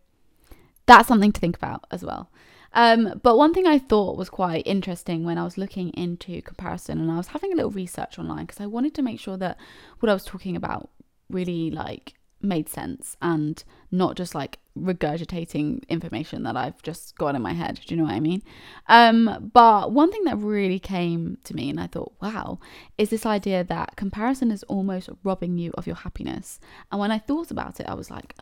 that's 0.84 1.08
something 1.08 1.32
to 1.32 1.40
think 1.40 1.56
about 1.56 1.84
as 1.90 2.04
well. 2.04 2.30
Um, 2.74 3.18
but 3.22 3.38
one 3.38 3.54
thing 3.54 3.66
I 3.66 3.78
thought 3.78 4.18
was 4.18 4.28
quite 4.28 4.66
interesting 4.66 5.24
when 5.24 5.38
I 5.38 5.44
was 5.44 5.56
looking 5.56 5.88
into 5.90 6.42
comparison 6.42 7.00
and 7.00 7.10
I 7.10 7.16
was 7.16 7.28
having 7.28 7.52
a 7.52 7.56
little 7.56 7.70
research 7.70 8.18
online 8.18 8.44
because 8.44 8.60
I 8.60 8.66
wanted 8.66 8.94
to 8.94 9.02
make 9.02 9.18
sure 9.18 9.38
that 9.38 9.56
what 10.00 10.10
I 10.10 10.12
was 10.12 10.24
talking 10.24 10.54
about 10.54 10.90
really 11.30 11.70
like 11.70 12.17
made 12.40 12.68
sense 12.68 13.16
and 13.20 13.62
not 13.90 14.16
just 14.16 14.34
like 14.34 14.58
regurgitating 14.78 15.86
information 15.88 16.44
that 16.44 16.56
I've 16.56 16.80
just 16.82 17.16
got 17.18 17.34
in 17.34 17.42
my 17.42 17.52
head. 17.52 17.80
Do 17.84 17.94
you 17.94 18.00
know 18.00 18.06
what 18.06 18.14
I 18.14 18.20
mean? 18.20 18.42
Um, 18.86 19.50
but 19.52 19.92
one 19.92 20.12
thing 20.12 20.24
that 20.24 20.38
really 20.38 20.78
came 20.78 21.38
to 21.44 21.54
me 21.54 21.68
and 21.70 21.80
I 21.80 21.86
thought, 21.86 22.12
wow, 22.20 22.58
is 22.96 23.10
this 23.10 23.26
idea 23.26 23.64
that 23.64 23.96
comparison 23.96 24.50
is 24.50 24.62
almost 24.64 25.08
robbing 25.24 25.58
you 25.58 25.72
of 25.76 25.86
your 25.86 25.96
happiness. 25.96 26.60
And 26.92 27.00
when 27.00 27.10
I 27.10 27.18
thought 27.18 27.50
about 27.50 27.80
it, 27.80 27.86
I 27.88 27.94
was 27.94 28.10
like, 28.10 28.34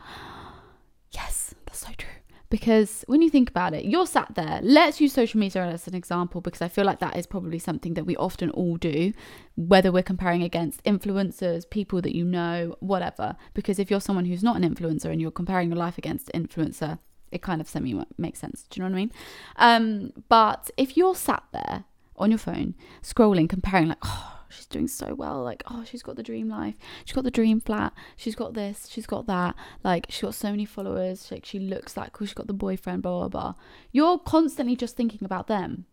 yes, 1.13 1.55
that's 1.65 1.81
so 1.81 1.93
true. 1.97 2.11
Because 2.49 3.05
when 3.09 3.23
you 3.23 3.31
think 3.31 3.51
about 3.51 3.75
it, 3.75 3.85
you're 3.85 4.07
sat 4.07 4.35
there. 4.35 4.61
Let's 4.63 5.01
use 5.01 5.13
social 5.13 5.41
media 5.41 5.65
as 5.65 5.89
an 5.89 5.95
example 5.95 6.41
because 6.41 6.63
I 6.63 6.69
feel 6.69 6.85
like 6.85 7.01
that 7.01 7.17
is 7.17 7.27
probably 7.27 7.59
something 7.59 7.95
that 7.95 8.05
we 8.05 8.17
often 8.17 8.51
all 8.51 8.77
do, 8.77 9.13
whether 9.57 9.91
we're 9.91 10.03
comparing 10.03 10.43
against 10.43 10.83
influencers, 10.85 11.69
people 11.69 12.01
that 12.03 12.15
you 12.15 12.25
know, 12.25 12.77
whatever. 12.81 13.37
Because 13.55 13.79
if 13.79 13.91
you're 13.91 14.01
someone 14.01 14.27
who's 14.27 14.45
not 14.45 14.57
an 14.57 14.63
influencer 14.63 15.07
and 15.07 15.21
you're 15.21 15.31
comparing 15.31 15.71
your 15.71 15.79
life 15.79 15.99
against 15.99 16.31
an 16.35 16.47
influencer, 16.47 16.99
it 17.33 17.43
kind 17.43 17.61
of 17.61 17.69
semi 17.69 18.01
makes 18.17 18.39
sense. 18.39 18.65
Do 18.71 18.79
you 18.81 18.85
know 18.85 18.91
what 18.91 18.97
I 18.97 19.01
mean? 19.01 19.13
Um, 19.57 20.13
but 20.29 20.71
if 20.77 20.97
you're 20.97 21.17
sat 21.17 21.43
there 21.53 21.85
on 22.17 22.31
your 22.31 22.39
phone 22.39 22.75
scrolling, 23.03 23.49
comparing, 23.49 23.89
like, 23.89 23.99
oh, 24.05 24.36
she's 24.57 24.67
doing 24.67 24.89
so 24.89 25.15
well. 25.15 25.43
Like, 25.43 25.63
oh, 25.71 25.85
she's 25.85 26.03
got 26.03 26.17
the 26.17 26.23
dream 26.23 26.49
life. 26.49 26.75
She's 27.05 27.15
got 27.15 27.25
the 27.25 27.31
dream 27.31 27.61
flat. 27.61 27.93
She's 28.17 28.35
got 28.35 28.55
this. 28.55 28.89
She's 28.91 29.07
got 29.07 29.27
that. 29.27 29.55
Like, 29.85 30.07
she's 30.09 30.23
got 30.23 30.35
so 30.35 30.51
many 30.51 30.65
followers. 30.65 31.31
Like, 31.31 31.45
she 31.45 31.59
looks 31.59 31.97
like 31.97 32.13
cool. 32.13 32.27
She's 32.27 32.35
got 32.35 32.47
the 32.47 32.53
boyfriend, 32.53 33.03
blah, 33.03 33.21
blah, 33.21 33.29
blah. 33.29 33.55
You're 33.93 34.19
constantly 34.19 34.77
just 34.77 34.97
thinking 34.97 35.25
about 35.25 35.47
them. 35.47 35.87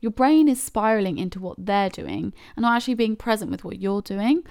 Your 0.00 0.12
brain 0.12 0.48
is 0.48 0.62
spiraling 0.62 1.16
into 1.16 1.40
what 1.40 1.56
they're 1.58 1.88
doing 1.88 2.34
and 2.56 2.62
not 2.62 2.76
actually 2.76 2.94
being 2.94 3.16
present 3.16 3.50
with 3.50 3.64
what 3.64 3.80
you're 3.80 4.02
doing. 4.02 4.42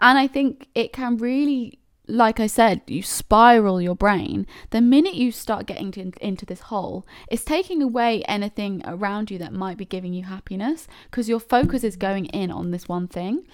And 0.00 0.18
I 0.18 0.26
think 0.26 0.68
it 0.74 0.94
can 0.94 1.18
really 1.18 1.81
like 2.08 2.40
I 2.40 2.48
said, 2.48 2.82
you 2.86 3.02
spiral 3.02 3.80
your 3.80 3.94
brain, 3.94 4.46
the 4.70 4.80
minute 4.80 5.14
you 5.14 5.30
start 5.30 5.66
getting 5.66 5.92
to, 5.92 6.12
into 6.20 6.44
this 6.44 6.62
hole, 6.62 7.06
it's 7.28 7.44
taking 7.44 7.80
away 7.80 8.22
anything 8.22 8.82
around 8.84 9.30
you 9.30 9.38
that 9.38 9.52
might 9.52 9.76
be 9.76 9.84
giving 9.84 10.12
you 10.12 10.24
happiness 10.24 10.88
because 11.10 11.28
your 11.28 11.40
focus 11.40 11.84
is 11.84 11.96
going 11.96 12.26
in 12.26 12.50
on 12.50 12.70
this 12.70 12.88
one 12.88 13.06
thing. 13.06 13.46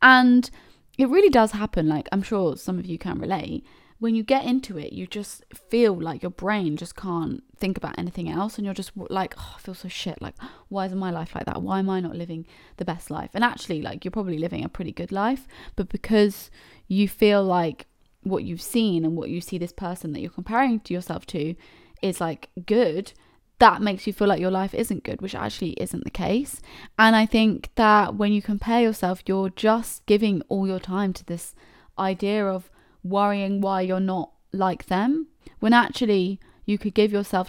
And 0.00 0.48
it 0.96 1.08
really 1.08 1.30
does 1.30 1.52
happen. 1.52 1.88
Like, 1.88 2.08
I'm 2.12 2.22
sure 2.22 2.56
some 2.56 2.78
of 2.78 2.86
you 2.86 2.96
can 2.96 3.18
relate. 3.18 3.64
When 3.98 4.14
you 4.14 4.22
get 4.22 4.44
into 4.44 4.78
it, 4.78 4.92
you 4.92 5.06
just 5.06 5.44
feel 5.68 5.94
like 5.94 6.22
your 6.22 6.30
brain 6.30 6.76
just 6.76 6.96
can't 6.96 7.42
think 7.56 7.76
about 7.76 7.98
anything 7.98 8.28
else. 8.30 8.56
And 8.56 8.64
you're 8.64 8.74
just 8.74 8.92
like, 8.94 9.34
oh, 9.38 9.54
I 9.56 9.60
feel 9.60 9.74
so 9.74 9.88
shit. 9.88 10.22
Like, 10.22 10.34
why 10.68 10.86
isn't 10.86 10.98
my 10.98 11.10
life 11.10 11.34
like 11.34 11.46
that? 11.46 11.62
Why 11.62 11.80
am 11.80 11.90
I 11.90 12.00
not 12.00 12.14
living 12.14 12.46
the 12.76 12.84
best 12.84 13.10
life? 13.10 13.30
And 13.34 13.42
actually, 13.42 13.82
like, 13.82 14.04
you're 14.04 14.12
probably 14.12 14.38
living 14.38 14.64
a 14.64 14.68
pretty 14.68 14.92
good 14.92 15.12
life. 15.12 15.48
But 15.74 15.88
because 15.88 16.50
you 16.88 17.08
feel 17.08 17.42
like 17.42 17.86
what 18.28 18.44
you've 18.44 18.62
seen 18.62 19.04
and 19.04 19.16
what 19.16 19.30
you 19.30 19.40
see 19.40 19.58
this 19.58 19.72
person 19.72 20.12
that 20.12 20.20
you're 20.20 20.30
comparing 20.30 20.80
to 20.80 20.94
yourself 20.94 21.26
to 21.26 21.54
is 22.02 22.20
like 22.20 22.50
good, 22.66 23.12
that 23.58 23.80
makes 23.80 24.06
you 24.06 24.12
feel 24.12 24.28
like 24.28 24.40
your 24.40 24.50
life 24.50 24.74
isn't 24.74 25.04
good, 25.04 25.22
which 25.22 25.34
actually 25.34 25.70
isn't 25.72 26.04
the 26.04 26.10
case. 26.10 26.60
And 26.98 27.16
I 27.16 27.24
think 27.24 27.70
that 27.76 28.16
when 28.16 28.32
you 28.32 28.42
compare 28.42 28.82
yourself, 28.82 29.22
you're 29.26 29.50
just 29.50 30.04
giving 30.06 30.42
all 30.48 30.66
your 30.66 30.80
time 30.80 31.12
to 31.14 31.24
this 31.24 31.54
idea 31.98 32.46
of 32.46 32.70
worrying 33.02 33.60
why 33.60 33.80
you're 33.80 34.00
not 34.00 34.32
like 34.52 34.86
them, 34.86 35.28
when 35.60 35.72
actually 35.72 36.40
you 36.64 36.76
could 36.76 36.94
give 36.94 37.12
yourself 37.12 37.48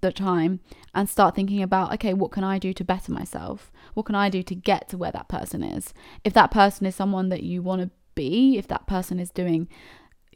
the 0.00 0.12
time 0.12 0.60
and 0.94 1.08
start 1.08 1.34
thinking 1.34 1.62
about 1.62 1.92
okay, 1.92 2.14
what 2.14 2.32
can 2.32 2.42
I 2.42 2.58
do 2.58 2.72
to 2.72 2.82
better 2.82 3.12
myself? 3.12 3.70
What 3.92 4.06
can 4.06 4.14
I 4.14 4.30
do 4.30 4.42
to 4.42 4.54
get 4.54 4.88
to 4.88 4.98
where 4.98 5.12
that 5.12 5.28
person 5.28 5.62
is? 5.62 5.92
If 6.24 6.32
that 6.32 6.50
person 6.50 6.86
is 6.86 6.94
someone 6.96 7.28
that 7.28 7.42
you 7.42 7.62
want 7.62 7.82
to 7.82 7.90
be, 8.14 8.56
if 8.56 8.66
that 8.68 8.86
person 8.86 9.20
is 9.20 9.30
doing 9.30 9.68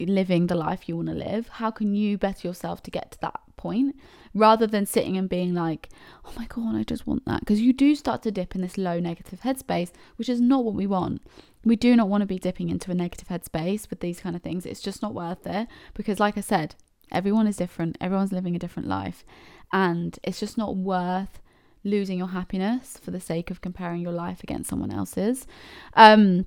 living 0.07 0.47
the 0.47 0.55
life 0.55 0.87
you 0.87 0.95
want 0.95 1.09
to 1.09 1.13
live? 1.13 1.47
How 1.47 1.71
can 1.71 1.95
you 1.95 2.17
better 2.17 2.47
yourself 2.47 2.83
to 2.83 2.91
get 2.91 3.11
to 3.11 3.21
that 3.21 3.39
point 3.57 3.95
rather 4.33 4.67
than 4.67 4.85
sitting 4.85 5.17
and 5.17 5.27
being 5.27 5.53
like, 5.53 5.89
oh 6.25 6.33
my 6.37 6.45
God, 6.45 6.75
I 6.75 6.83
just 6.83 7.07
want 7.07 7.25
that? 7.25 7.41
Because 7.41 7.61
you 7.61 7.73
do 7.73 7.95
start 7.95 8.23
to 8.23 8.31
dip 8.31 8.55
in 8.55 8.61
this 8.61 8.77
low 8.77 8.99
negative 8.99 9.41
headspace, 9.41 9.91
which 10.15 10.29
is 10.29 10.39
not 10.41 10.63
what 10.63 10.75
we 10.75 10.87
want. 10.87 11.21
We 11.65 11.75
do 11.75 11.95
not 11.95 12.09
want 12.09 12.21
to 12.21 12.27
be 12.27 12.39
dipping 12.39 12.69
into 12.69 12.91
a 12.91 12.95
negative 12.95 13.27
headspace 13.27 13.89
with 13.89 13.99
these 13.99 14.19
kind 14.19 14.35
of 14.35 14.41
things. 14.41 14.65
It's 14.65 14.81
just 14.81 15.01
not 15.01 15.13
worth 15.13 15.45
it 15.45 15.67
because, 15.93 16.19
like 16.19 16.37
I 16.37 16.41
said, 16.41 16.75
Everyone 17.11 17.47
is 17.47 17.57
different. 17.57 17.97
Everyone's 17.99 18.31
living 18.31 18.55
a 18.55 18.59
different 18.59 18.87
life. 18.87 19.25
And 19.71 20.17
it's 20.23 20.39
just 20.39 20.57
not 20.57 20.75
worth 20.75 21.41
losing 21.83 22.17
your 22.17 22.29
happiness 22.29 22.99
for 23.01 23.11
the 23.11 23.19
sake 23.19 23.49
of 23.49 23.61
comparing 23.61 24.01
your 24.01 24.11
life 24.11 24.43
against 24.43 24.69
someone 24.69 24.91
else's. 24.91 25.47
Um, 25.93 26.45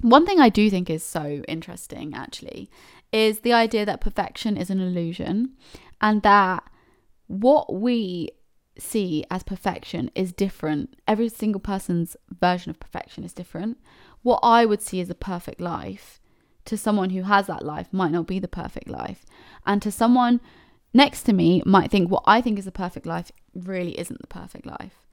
one 0.00 0.26
thing 0.26 0.40
I 0.40 0.48
do 0.48 0.68
think 0.70 0.90
is 0.90 1.02
so 1.02 1.42
interesting, 1.48 2.14
actually, 2.14 2.70
is 3.12 3.40
the 3.40 3.52
idea 3.52 3.86
that 3.86 4.00
perfection 4.00 4.56
is 4.56 4.70
an 4.70 4.80
illusion 4.80 5.52
and 6.00 6.22
that 6.22 6.62
what 7.26 7.72
we 7.72 8.30
see 8.78 9.24
as 9.30 9.42
perfection 9.42 10.10
is 10.14 10.32
different. 10.32 10.96
Every 11.08 11.28
single 11.28 11.60
person's 11.60 12.16
version 12.40 12.70
of 12.70 12.78
perfection 12.80 13.24
is 13.24 13.32
different. 13.32 13.78
What 14.22 14.40
I 14.42 14.66
would 14.66 14.82
see 14.82 15.00
as 15.00 15.10
a 15.10 15.14
perfect 15.14 15.60
life 15.60 16.20
to 16.66 16.76
someone 16.76 17.10
who 17.10 17.22
has 17.22 17.46
that 17.46 17.64
life 17.64 17.92
might 17.92 18.12
not 18.12 18.26
be 18.26 18.38
the 18.38 18.48
perfect 18.48 18.88
life. 18.88 19.24
And 19.64 19.80
to 19.82 19.90
someone 19.90 20.40
next 20.92 21.22
to 21.24 21.32
me 21.32 21.62
might 21.64 21.90
think 21.90 22.10
what 22.10 22.24
I 22.26 22.40
think 22.40 22.58
is 22.58 22.64
the 22.64 22.72
perfect 22.72 23.06
life 23.06 23.32
really 23.54 23.98
isn't 23.98 24.20
the 24.20 24.26
perfect 24.26 24.66
life. 24.66 25.06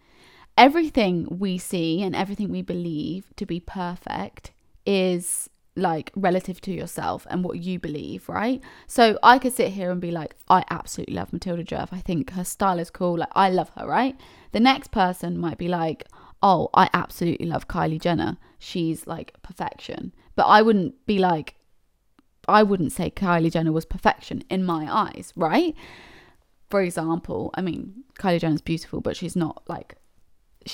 Everything 0.57 1.27
we 1.39 1.57
see 1.57 2.01
and 2.01 2.15
everything 2.15 2.49
we 2.49 2.61
believe 2.61 3.27
to 3.37 3.45
be 3.45 3.59
perfect 3.59 4.51
is 4.85 5.49
like 5.75 6.11
relative 6.15 6.61
to 6.61 6.71
yourself 6.71 7.25
and 7.29 7.43
what 7.43 7.59
you 7.59 7.79
believe, 7.79 8.29
right? 8.29 8.61
So 8.87 9.17
I 9.23 9.39
could 9.39 9.53
sit 9.53 9.69
here 9.69 9.91
and 9.91 9.99
be 9.99 10.11
like, 10.11 10.35
I 10.47 10.63
absolutely 10.69 11.15
love 11.15 11.33
Matilda 11.33 11.63
Djerf. 11.63 11.89
I 11.91 11.99
think 11.99 12.31
her 12.31 12.43
style 12.43 12.79
is 12.79 12.89
cool. 12.89 13.17
Like 13.17 13.31
I 13.33 13.49
love 13.49 13.71
her, 13.77 13.87
right? 13.87 14.15
The 14.51 14.59
next 14.59 14.91
person 14.91 15.37
might 15.37 15.57
be 15.57 15.67
like, 15.67 16.05
oh, 16.43 16.69
I 16.73 16.89
absolutely 16.93 17.47
love 17.47 17.67
Kylie 17.67 18.01
Jenner. 18.01 18.37
She's 18.59 19.07
like 19.07 19.33
perfection. 19.41 20.13
But 20.35 20.43
I 20.43 20.61
wouldn't 20.61 21.05
be 21.05 21.17
like, 21.17 21.55
I 22.47 22.61
wouldn't 22.63 22.91
say 22.91 23.09
Kylie 23.09 23.51
Jenner 23.51 23.71
was 23.71 23.85
perfection 23.85 24.43
in 24.49 24.63
my 24.63 24.87
eyes, 24.89 25.31
right? 25.35 25.75
For 26.69 26.81
example, 26.81 27.51
I 27.55 27.61
mean, 27.61 28.03
Kylie 28.19 28.41
Jenner's 28.41 28.61
beautiful, 28.61 29.01
but 29.01 29.15
she's 29.15 29.35
not 29.35 29.63
like 29.67 29.95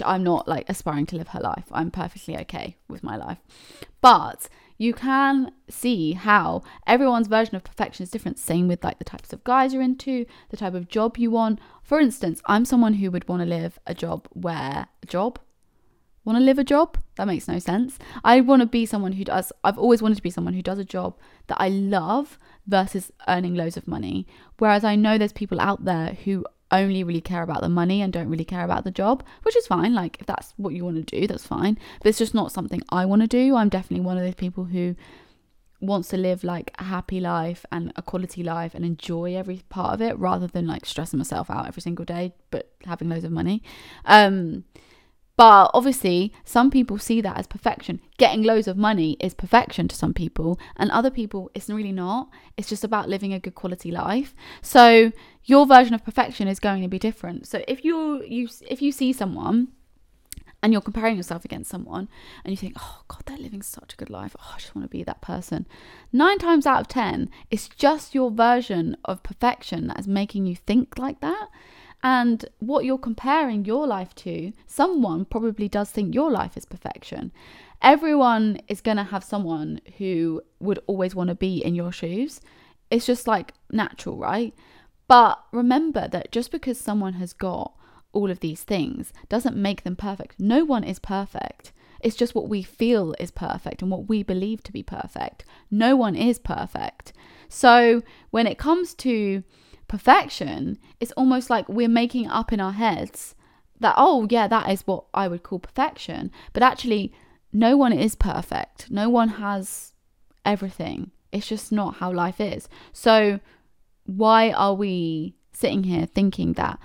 I'm 0.06 0.24
not 0.24 0.48
like 0.48 0.70
aspiring 0.70 1.06
to 1.08 1.16
live 1.16 1.30
her 1.30 1.40
life. 1.40 1.66
I'm 1.72 1.92
perfectly 1.92 2.38
okay 2.40 2.78
with 2.88 3.04
my 3.04 3.16
life. 3.16 3.40
But 4.02 4.48
you 4.78 4.94
can 4.94 5.52
see 5.70 6.14
how 6.14 6.64
everyone's 6.88 7.28
version 7.28 7.56
of 7.56 7.64
perfection 7.64 8.04
is 8.04 8.10
different. 8.10 8.40
Same 8.40 8.68
with 8.68 8.84
like 8.84 8.98
the 8.98 9.06
types 9.06 9.34
of 9.34 9.44
guys 9.44 9.74
you're 9.74 9.84
into, 9.84 10.26
the 10.50 10.58
type 10.58 10.74
of 10.74 10.88
job 10.88 11.18
you 11.18 11.32
want. 11.32 11.60
For 11.84 12.00
instance, 12.00 12.42
I'm 12.46 12.66
someone 12.66 12.94
who 12.96 13.12
would 13.12 13.28
want 13.28 13.42
to 13.42 13.46
live 13.46 13.78
a 13.86 13.94
job 13.94 14.28
where 14.34 14.88
a 15.04 15.06
job 15.06 15.40
want 16.26 16.38
to 16.38 16.44
live 16.44 16.60
a 16.60 16.64
job 16.64 16.98
that 17.16 17.26
makes 17.26 17.48
no 17.48 17.58
sense 17.58 17.98
i 18.24 18.40
want 18.40 18.62
to 18.62 18.66
be 18.68 18.86
someone 18.86 19.14
who 19.14 19.24
does 19.24 19.52
i've 19.64 19.80
always 19.80 20.02
wanted 20.02 20.16
to 20.16 20.22
be 20.22 20.30
someone 20.30 20.54
who 20.54 20.62
does 20.62 20.78
a 20.78 20.86
job 20.86 21.18
that 21.48 21.58
i 21.60 21.70
love 21.70 22.38
versus 22.68 23.12
earning 23.28 23.56
loads 23.56 23.78
of 23.78 23.88
money 23.88 24.28
whereas 24.60 24.84
i 24.84 24.96
know 24.96 25.18
there's 25.18 25.34
people 25.34 25.60
out 25.60 25.86
there 25.86 26.18
who 26.26 26.46
only 26.72 27.04
really 27.04 27.22
care 27.22 27.44
about 27.44 27.62
the 27.62 27.70
money 27.70 28.02
and 28.02 28.14
don't 28.14 28.30
really 28.30 28.46
care 28.46 28.64
about 28.64 28.84
the 28.84 28.92
job, 28.92 29.24
which 29.44 29.56
is 29.56 29.68
fine. 29.68 29.94
Like, 29.94 30.18
if 30.20 30.26
that's 30.26 30.54
what 30.58 30.74
you 30.74 30.86
want 30.86 30.98
to 30.98 31.20
do, 31.20 31.28
that's 31.28 31.46
fine. 31.46 31.78
But 32.02 32.10
it's 32.10 32.18
just 32.18 32.34
not 32.34 32.52
something 32.52 32.82
I 32.90 33.06
want 33.06 33.22
to 33.22 33.28
do. 33.28 33.56
I'm 33.56 33.70
definitely 33.70 34.06
one 34.06 34.18
of 34.18 34.24
those 34.24 34.36
people 34.36 34.66
who 34.66 34.96
wants 35.82 36.10
to 36.10 36.18
live 36.18 36.44
like 36.44 36.72
a 36.78 36.84
happy 36.84 37.20
life 37.20 37.66
and 37.72 37.94
a 37.96 38.02
quality 38.02 38.44
life 38.44 38.76
and 38.76 38.84
enjoy 38.84 39.36
every 39.36 39.62
part 39.70 39.94
of 39.94 40.02
it 40.02 40.18
rather 40.20 40.46
than 40.46 40.68
like 40.68 40.86
stressing 40.86 41.18
myself 41.18 41.50
out 41.50 41.68
every 41.68 41.82
single 41.82 42.04
day 42.04 42.34
but 42.52 42.70
having 42.86 43.10
loads 43.10 43.24
of 43.24 43.32
money. 43.32 43.64
Um, 44.06 44.66
but 45.40 45.72
obviously, 45.74 46.34
some 46.44 46.70
people 46.70 46.98
see 46.98 47.22
that 47.22 47.38
as 47.38 47.48
perfection. 47.48 48.02
Getting 48.18 48.44
loads 48.44 48.68
of 48.68 48.76
money 48.76 49.16
is 49.22 49.34
perfection 49.34 49.88
to 49.88 49.96
some 49.96 50.14
people, 50.14 50.60
and 50.76 50.92
other 50.92 51.10
people, 51.10 51.50
it's 51.54 51.70
really 51.70 51.94
not. 51.94 52.28
It's 52.58 52.68
just 52.68 52.84
about 52.84 53.08
living 53.08 53.32
a 53.32 53.40
good 53.40 53.56
quality 53.56 53.90
life. 53.90 54.36
So 54.62 55.14
your 55.46 55.66
version 55.66 55.94
of 55.94 56.04
perfection 56.04 56.50
is 56.50 56.60
going 56.60 56.82
to 56.82 56.90
be 56.90 57.00
different. 57.00 57.48
So 57.48 57.64
if 57.70 57.86
you 57.86 58.22
you 58.24 58.50
if 58.68 58.82
you 58.82 58.92
see 58.92 59.14
someone 59.14 59.70
and 60.62 60.74
you're 60.74 60.82
comparing 60.82 61.16
yourself 61.16 61.46
against 61.46 61.72
someone 61.72 62.10
and 62.44 62.52
you 62.52 62.58
think, 62.58 62.74
oh 62.78 63.04
God, 63.08 63.22
they're 63.26 63.38
living 63.38 63.62
such 63.62 63.94
a 63.94 63.96
good 63.96 64.10
life. 64.10 64.36
Oh, 64.42 64.52
I 64.56 64.60
just 64.60 64.76
want 64.76 64.84
to 64.84 64.90
be 64.90 65.04
that 65.04 65.22
person. 65.22 65.68
Nine 66.12 66.38
times 66.38 66.66
out 66.66 66.82
of 66.82 66.90
10, 66.90 67.30
it's 67.50 67.70
just 67.70 68.14
your 68.14 68.30
version 68.30 68.98
of 69.06 69.24
perfection 69.24 69.88
that 69.88 70.00
is 70.00 70.06
making 70.06 70.48
you 70.48 70.58
think 70.58 70.98
like 70.98 71.22
that. 71.22 71.48
And 72.02 72.46
what 72.60 72.86
you're 72.86 72.98
comparing 72.98 73.66
your 73.66 73.86
life 73.86 74.16
to, 74.16 74.54
someone 74.68 75.26
probably 75.26 75.68
does 75.68 75.92
think 75.92 76.16
your 76.16 76.32
life 76.32 76.56
is 76.56 76.66
perfection. 76.66 77.32
Everyone 77.82 78.60
is 78.68 78.82
going 78.82 78.98
to 78.98 79.04
have 79.04 79.24
someone 79.24 79.82
who 79.98 80.42
would 80.60 80.80
always 80.88 81.16
want 81.16 81.30
to 81.30 81.36
be 81.36 81.64
in 81.64 81.76
your 81.76 81.92
shoes. 81.92 82.42
It's 82.90 83.06
just 83.06 83.28
like 83.28 83.54
natural, 83.72 84.18
right? 84.18 84.54
But 85.08 85.44
remember 85.52 86.08
that 86.08 86.32
just 86.32 86.52
because 86.52 86.80
someone 86.80 87.14
has 87.14 87.34
got 87.34 87.74
all 88.12 88.32
of 88.32 88.40
these 88.40 88.64
things 88.64 89.14
doesn't 89.28 89.56
make 89.56 89.84
them 89.84 89.96
perfect. 89.96 90.40
No 90.40 90.64
one 90.64 90.84
is 90.84 91.00
perfect. 91.00 91.72
It's 92.02 92.16
just 92.16 92.34
what 92.34 92.48
we 92.48 92.64
feel 92.64 93.14
is 93.20 93.32
perfect 93.32 93.82
and 93.82 93.92
what 93.92 94.08
we 94.08 94.24
believe 94.24 94.64
to 94.64 94.72
be 94.72 94.84
perfect. 94.84 95.44
No 95.70 95.96
one 95.96 96.16
is 96.16 96.40
perfect. 96.40 97.12
So 97.50 98.04
when 98.32 98.48
it 98.48 98.58
comes 98.58 98.94
to 98.96 99.44
perfection, 99.90 100.78
it's 101.02 101.12
almost 101.14 101.50
like 101.50 101.68
we're 101.68 101.90
making 101.90 102.28
up 102.28 102.54
in 102.54 102.62
our 102.62 102.72
heads 102.72 103.36
that, 103.82 103.96
oh, 103.98 104.28
yeah, 104.30 104.48
that 104.48 104.70
is 104.70 104.88
what 104.88 105.06
I 105.14 105.28
would 105.28 105.44
call 105.44 105.60
perfection. 105.60 106.32
But 106.54 106.64
actually, 106.64 107.14
no 107.52 107.76
one 107.76 107.92
is 107.92 108.16
perfect. 108.16 108.90
No 108.90 109.10
one 109.10 109.30
has 109.30 109.94
everything. 110.46 111.12
It's 111.32 111.48
just 111.48 111.72
not 111.72 111.96
how 111.96 112.12
life 112.12 112.40
is. 112.40 112.70
So, 112.94 113.40
why 114.06 114.52
are 114.52 114.74
we 114.74 115.36
sitting 115.52 115.84
here 115.84 116.06
thinking 116.06 116.54
that 116.54 116.80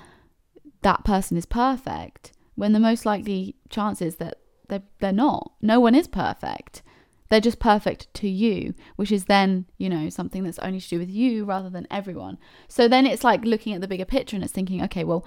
that 0.82 1.04
person 1.04 1.36
is 1.36 1.46
perfect 1.46 2.32
when 2.54 2.72
the 2.72 2.80
most 2.80 3.06
likely 3.06 3.56
chance 3.70 4.02
is 4.02 4.16
that 4.16 4.38
they're, 4.68 4.82
they're 5.00 5.12
not? 5.12 5.52
No 5.62 5.80
one 5.80 5.94
is 5.94 6.08
perfect. 6.08 6.82
They're 7.34 7.40
just 7.40 7.58
perfect 7.58 8.14
to 8.14 8.28
you, 8.28 8.74
which 8.94 9.10
is 9.10 9.24
then, 9.24 9.66
you 9.76 9.88
know, 9.88 10.08
something 10.08 10.44
that's 10.44 10.60
only 10.60 10.78
to 10.80 10.88
do 10.88 11.00
with 11.00 11.10
you 11.10 11.44
rather 11.44 11.68
than 11.68 11.84
everyone. 11.90 12.38
So 12.68 12.86
then 12.86 13.06
it's 13.06 13.24
like 13.24 13.44
looking 13.44 13.74
at 13.74 13.80
the 13.80 13.88
bigger 13.88 14.04
picture 14.04 14.36
and 14.36 14.44
it's 14.44 14.52
thinking, 14.52 14.80
okay, 14.84 15.02
well, 15.02 15.26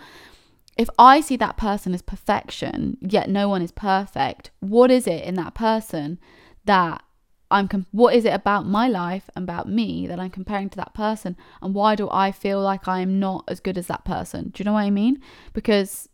if 0.77 0.89
I 0.97 1.19
see 1.19 1.35
that 1.35 1.57
person 1.57 1.93
as 1.93 2.01
perfection, 2.01 2.97
yet 3.01 3.29
no 3.29 3.49
one 3.49 3.61
is 3.61 3.73
perfect, 3.73 4.51
what 4.61 4.89
is 4.89 5.05
it 5.05 5.25
in 5.25 5.35
that 5.35 5.53
person 5.53 6.17
that 6.63 7.03
I'm 7.51 7.67
com- 7.67 7.87
what 7.91 8.15
is 8.15 8.23
it 8.23 8.33
about 8.33 8.65
my 8.65 8.87
life 8.87 9.29
and 9.35 9.43
about 9.43 9.67
me 9.67 10.07
that 10.07 10.17
I'm 10.17 10.29
comparing 10.29 10.69
to 10.69 10.77
that 10.77 10.93
person 10.93 11.35
and 11.61 11.75
why 11.75 11.95
do 11.95 12.07
I 12.09 12.31
feel 12.31 12.61
like 12.61 12.87
I 12.87 13.01
am 13.01 13.19
not 13.19 13.43
as 13.49 13.59
good 13.59 13.77
as 13.77 13.87
that 13.87 14.05
person? 14.05 14.51
Do 14.53 14.61
you 14.61 14.63
know 14.63 14.71
what 14.71 14.85
I 14.85 14.91
mean? 14.91 15.21
Because 15.51 16.07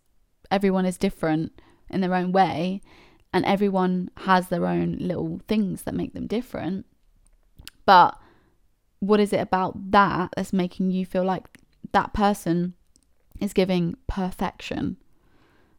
everyone 0.50 0.88
is 0.88 0.98
different 0.98 1.62
in 1.92 2.02
their 2.02 2.16
own 2.16 2.32
way 2.32 2.82
and 3.34 3.44
everyone 3.46 4.10
has 4.18 4.48
their 4.48 4.68
own 4.68 4.98
little 5.00 5.42
things 5.48 5.82
that 5.82 5.96
make 5.96 6.14
them 6.14 6.28
different. 6.28 6.86
But 7.86 8.18
what 9.00 9.20
is 9.20 9.34
it 9.34 9.42
about 9.42 9.92
that 9.92 10.30
that's 10.36 10.54
making 10.54 10.92
you 10.92 11.06
feel 11.06 11.24
like 11.26 11.60
that 11.92 12.14
person 12.14 12.76
is 13.42 13.52
giving 13.52 13.98
perfection? 14.08 14.98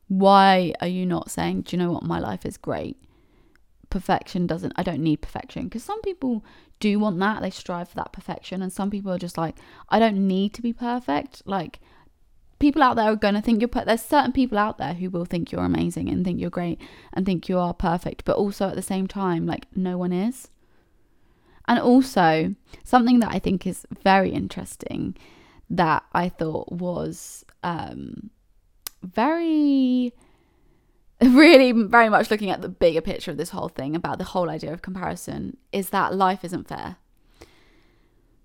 Why 0.08 0.74
are 0.80 0.88
you 0.88 1.06
not 1.06 1.30
saying, 1.30 1.62
do 1.62 1.76
you 1.76 1.82
know 1.82 1.92
what, 1.92 2.02
my 2.02 2.18
life 2.18 2.44
is 2.44 2.56
great? 2.56 2.98
Perfection 3.88 4.46
doesn't, 4.46 4.74
I 4.76 4.82
don't 4.82 5.02
need 5.02 5.22
perfection. 5.22 5.64
Because 5.64 5.84
some 5.84 6.02
people 6.02 6.44
do 6.80 6.98
want 6.98 7.18
that, 7.20 7.40
they 7.40 7.50
strive 7.50 7.88
for 7.88 7.96
that 7.96 8.12
perfection. 8.12 8.60
And 8.60 8.72
some 8.72 8.90
people 8.90 9.12
are 9.12 9.18
just 9.18 9.38
like, 9.38 9.56
I 9.88 9.98
don't 9.98 10.26
need 10.26 10.52
to 10.54 10.62
be 10.62 10.72
perfect. 10.72 11.42
Like, 11.46 11.80
people 12.58 12.82
out 12.82 12.96
there 12.96 13.10
are 13.10 13.16
going 13.16 13.34
to 13.34 13.40
think 13.40 13.60
you're 13.60 13.68
put 13.68 13.86
there's 13.86 14.02
certain 14.02 14.32
people 14.32 14.58
out 14.58 14.78
there 14.78 14.94
who 14.94 15.10
will 15.10 15.24
think 15.24 15.50
you're 15.50 15.64
amazing 15.64 16.08
and 16.08 16.24
think 16.24 16.40
you're 16.40 16.50
great 16.50 16.80
and 17.12 17.26
think 17.26 17.48
you 17.48 17.58
are 17.58 17.74
perfect 17.74 18.24
but 18.24 18.36
also 18.36 18.68
at 18.68 18.74
the 18.74 18.82
same 18.82 19.06
time 19.06 19.46
like 19.46 19.66
no 19.76 19.96
one 19.98 20.12
is. 20.12 20.48
And 21.66 21.78
also 21.78 22.54
something 22.84 23.20
that 23.20 23.32
i 23.32 23.38
think 23.38 23.66
is 23.66 23.86
very 24.02 24.30
interesting 24.30 25.16
that 25.70 26.04
i 26.12 26.28
thought 26.28 26.70
was 26.70 27.44
um 27.62 28.30
very 29.02 30.12
really 31.22 31.72
very 31.72 32.08
much 32.08 32.30
looking 32.30 32.50
at 32.50 32.60
the 32.60 32.68
bigger 32.68 33.00
picture 33.00 33.30
of 33.30 33.36
this 33.36 33.50
whole 33.50 33.68
thing 33.68 33.96
about 33.96 34.18
the 34.18 34.24
whole 34.24 34.50
idea 34.50 34.72
of 34.72 34.82
comparison 34.82 35.56
is 35.72 35.90
that 35.90 36.14
life 36.14 36.44
isn't 36.44 36.68
fair 36.68 36.96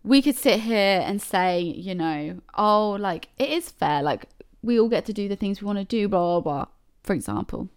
we 0.04 0.22
could 0.22 0.36
sit 0.36 0.62
here 0.62 1.04
and 1.06 1.22
say, 1.22 1.60
you 1.60 1.94
know, 1.94 2.40
oh, 2.58 2.92
like 3.00 3.30
it 3.38 3.50
is 3.50 3.70
fair, 3.70 4.02
like 4.02 4.26
we 4.62 4.80
all 4.80 4.90
get 4.90 5.06
to 5.06 5.14
do 5.14 5.28
the 5.28 5.36
things 5.36 5.62
we 5.62 5.66
want 5.66 5.80
to 5.80 5.86
do, 5.86 6.08
blah, 6.08 6.40
blah, 6.40 6.42
blah, 6.42 6.66
for 7.04 7.14
example. 7.14 7.70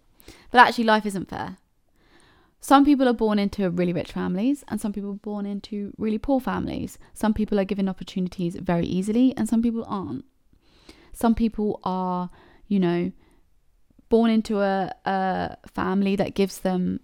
But 0.51 0.59
actually, 0.59 0.85
life 0.85 1.05
isn't 1.05 1.29
fair. 1.29 1.57
Some 2.59 2.85
people 2.85 3.09
are 3.09 3.13
born 3.13 3.39
into 3.39 3.69
really 3.69 3.91
rich 3.91 4.13
families, 4.13 4.63
and 4.69 4.79
some 4.79 4.93
people 4.93 5.11
are 5.11 5.15
born 5.15 5.45
into 5.45 5.93
really 5.97 6.17
poor 6.17 6.39
families. 6.39 6.97
Some 7.13 7.33
people 7.33 7.59
are 7.59 7.65
given 7.65 7.89
opportunities 7.89 8.55
very 8.55 8.85
easily, 8.85 9.35
and 9.35 9.49
some 9.49 9.61
people 9.61 9.83
aren't. 9.85 10.23
Some 11.11 11.35
people 11.35 11.81
are, 11.83 12.29
you 12.67 12.79
know, 12.79 13.11
born 14.07 14.29
into 14.29 14.61
a, 14.61 14.93
a 15.05 15.57
family 15.67 16.15
that 16.15 16.35
gives 16.35 16.59
them 16.59 17.01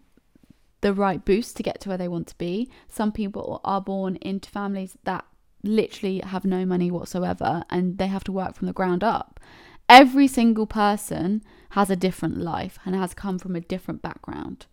the 0.81 0.93
right 0.93 1.23
boost 1.23 1.57
to 1.57 1.63
get 1.63 1.79
to 1.81 1.89
where 1.89 1.97
they 1.97 2.07
want 2.07 2.27
to 2.27 2.37
be. 2.37 2.69
Some 2.87 3.11
people 3.11 3.61
are 3.63 3.81
born 3.81 4.15
into 4.17 4.49
families 4.49 4.97
that 5.03 5.25
literally 5.63 6.19
have 6.19 6.45
no 6.45 6.65
money 6.65 6.89
whatsoever 6.89 7.63
and 7.69 7.97
they 7.97 8.07
have 8.07 8.23
to 8.25 8.31
work 8.31 8.55
from 8.55 8.67
the 8.67 8.73
ground 8.73 9.03
up. 9.03 9.39
Every 9.87 10.27
single 10.27 10.67
person 10.67 11.43
has 11.71 11.89
a 11.89 11.95
different 11.95 12.37
life 12.37 12.77
and 12.85 12.95
has 12.95 13.13
come 13.13 13.39
from 13.39 13.55
a 13.55 13.61
different 13.61 14.01
background. 14.01 14.67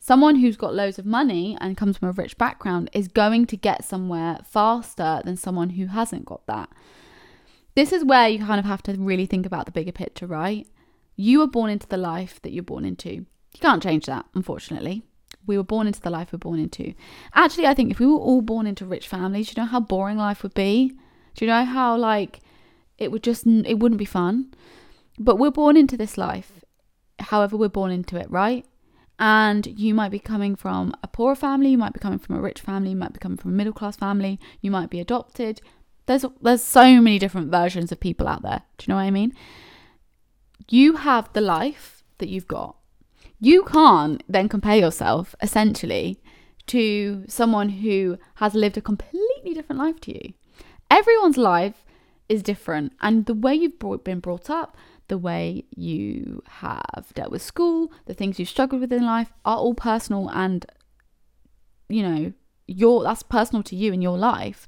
Someone 0.00 0.36
who's 0.36 0.58
got 0.58 0.74
loads 0.74 0.98
of 0.98 1.06
money 1.06 1.56
and 1.60 1.76
comes 1.76 1.96
from 1.96 2.10
a 2.10 2.12
rich 2.12 2.36
background 2.36 2.90
is 2.92 3.08
going 3.08 3.46
to 3.46 3.56
get 3.56 3.84
somewhere 3.84 4.40
faster 4.44 5.22
than 5.24 5.36
someone 5.36 5.70
who 5.70 5.86
hasn't 5.86 6.26
got 6.26 6.46
that. 6.46 6.68
This 7.74 7.92
is 7.92 8.04
where 8.04 8.28
you 8.28 8.40
kind 8.40 8.58
of 8.58 8.66
have 8.66 8.82
to 8.82 8.92
really 8.94 9.26
think 9.26 9.46
about 9.46 9.66
the 9.66 9.72
bigger 9.72 9.92
picture, 9.92 10.26
right? 10.26 10.68
You 11.16 11.38
were 11.38 11.46
born 11.46 11.70
into 11.70 11.86
the 11.86 11.96
life 11.96 12.40
that 12.42 12.52
you're 12.52 12.62
born 12.62 12.84
into. 12.84 13.10
You 13.10 13.60
can't 13.60 13.82
change 13.82 14.06
that, 14.06 14.26
unfortunately. 14.34 15.04
We 15.46 15.56
were 15.56 15.64
born 15.64 15.86
into 15.86 16.00
the 16.00 16.10
life 16.10 16.32
we're 16.32 16.38
born 16.38 16.60
into. 16.60 16.94
Actually, 17.34 17.66
I 17.66 17.74
think 17.74 17.90
if 17.90 17.98
we 17.98 18.06
were 18.06 18.14
all 18.14 18.42
born 18.42 18.66
into 18.66 18.86
rich 18.86 19.08
families, 19.08 19.48
you 19.48 19.62
know 19.62 19.68
how 19.68 19.80
boring 19.80 20.18
life 20.18 20.42
would 20.42 20.54
be? 20.54 20.92
Do 21.34 21.44
you 21.44 21.50
know 21.50 21.64
how, 21.64 21.96
like, 21.96 22.40
it 22.98 23.10
would 23.10 23.22
just, 23.22 23.46
it 23.46 23.78
wouldn't 23.78 23.98
be 23.98 24.04
fun? 24.04 24.54
But 25.18 25.36
we're 25.36 25.50
born 25.50 25.76
into 25.76 25.96
this 25.96 26.16
life, 26.16 26.64
however, 27.18 27.56
we're 27.56 27.68
born 27.68 27.90
into 27.90 28.16
it, 28.16 28.30
right? 28.30 28.64
and 29.18 29.66
you 29.66 29.94
might 29.94 30.10
be 30.10 30.18
coming 30.18 30.56
from 30.56 30.92
a 31.02 31.08
poor 31.08 31.34
family, 31.34 31.70
you 31.70 31.78
might 31.78 31.92
be 31.92 32.00
coming 32.00 32.18
from 32.18 32.36
a 32.36 32.40
rich 32.40 32.60
family, 32.60 32.90
you 32.90 32.96
might 32.96 33.12
be 33.12 33.20
coming 33.20 33.38
from 33.38 33.52
a 33.52 33.54
middle 33.54 33.72
class 33.72 33.96
family, 33.96 34.40
you 34.60 34.70
might 34.70 34.90
be 34.90 35.00
adopted. 35.00 35.60
There's 36.06 36.24
there's 36.42 36.62
so 36.62 37.00
many 37.00 37.18
different 37.18 37.50
versions 37.50 37.92
of 37.92 38.00
people 38.00 38.28
out 38.28 38.42
there. 38.42 38.62
Do 38.78 38.84
you 38.84 38.92
know 38.92 38.96
what 38.96 39.02
I 39.02 39.10
mean? 39.10 39.32
You 40.68 40.96
have 40.96 41.32
the 41.32 41.40
life 41.40 42.02
that 42.18 42.28
you've 42.28 42.48
got. 42.48 42.76
You 43.40 43.64
can't 43.64 44.22
then 44.28 44.48
compare 44.48 44.76
yourself 44.76 45.34
essentially 45.42 46.20
to 46.66 47.24
someone 47.28 47.68
who 47.68 48.18
has 48.36 48.54
lived 48.54 48.76
a 48.76 48.80
completely 48.80 49.52
different 49.52 49.80
life 49.80 50.00
to 50.02 50.14
you. 50.14 50.32
Everyone's 50.90 51.36
life 51.36 51.84
is 52.28 52.42
different, 52.42 52.92
and 53.00 53.26
the 53.26 53.34
way 53.34 53.54
you've 53.54 53.78
been 54.04 54.20
brought 54.20 54.48
up, 54.48 54.76
the 55.08 55.18
way 55.18 55.64
you 55.76 56.42
have 56.48 57.12
dealt 57.14 57.30
with 57.30 57.42
school, 57.42 57.92
the 58.06 58.14
things 58.14 58.38
you've 58.38 58.48
struggled 58.48 58.80
with 58.80 58.92
in 58.92 59.04
life 59.04 59.32
are 59.44 59.58
all 59.58 59.74
personal 59.74 60.30
and 60.30 60.64
you 61.88 62.02
know, 62.02 62.32
your 62.66 63.02
that's 63.02 63.22
personal 63.22 63.62
to 63.64 63.76
you 63.76 63.92
in 63.92 64.02
your 64.02 64.18
life. 64.18 64.66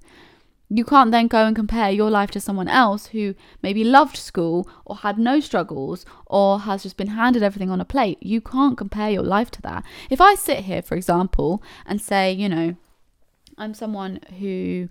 You 0.69 0.85
can't 0.85 1.13
then 1.13 1.29
go 1.29 1.47
and 1.47 1.55
compare 1.55 1.91
your 1.91 2.11
life 2.11 2.33
to 2.33 2.41
someone 2.41 2.67
else 2.67 3.07
who 3.07 3.35
maybe 3.63 3.85
loved 3.85 4.17
school 4.17 4.69
or 4.85 4.97
had 4.97 5.17
no 5.17 5.39
struggles 5.39 6.05
or 6.27 6.61
has 6.61 6.83
just 6.83 6.97
been 6.97 7.09
handed 7.09 7.43
everything 7.43 7.71
on 7.71 7.81
a 7.81 7.85
plate. 7.85 8.19
You 8.21 8.41
can't 8.41 8.77
compare 8.77 9.11
your 9.11 9.23
life 9.23 9.51
to 9.53 9.63
that. 9.63 9.85
If 10.11 10.21
I 10.21 10.35
sit 10.35 10.65
here, 10.65 10.83
for 10.83 10.97
example, 10.97 11.63
and 11.87 12.01
say, 12.01 12.33
you 12.33 12.49
know, 12.49 12.77
I'm 13.57 13.75
someone 13.75 14.21
who 14.41 14.89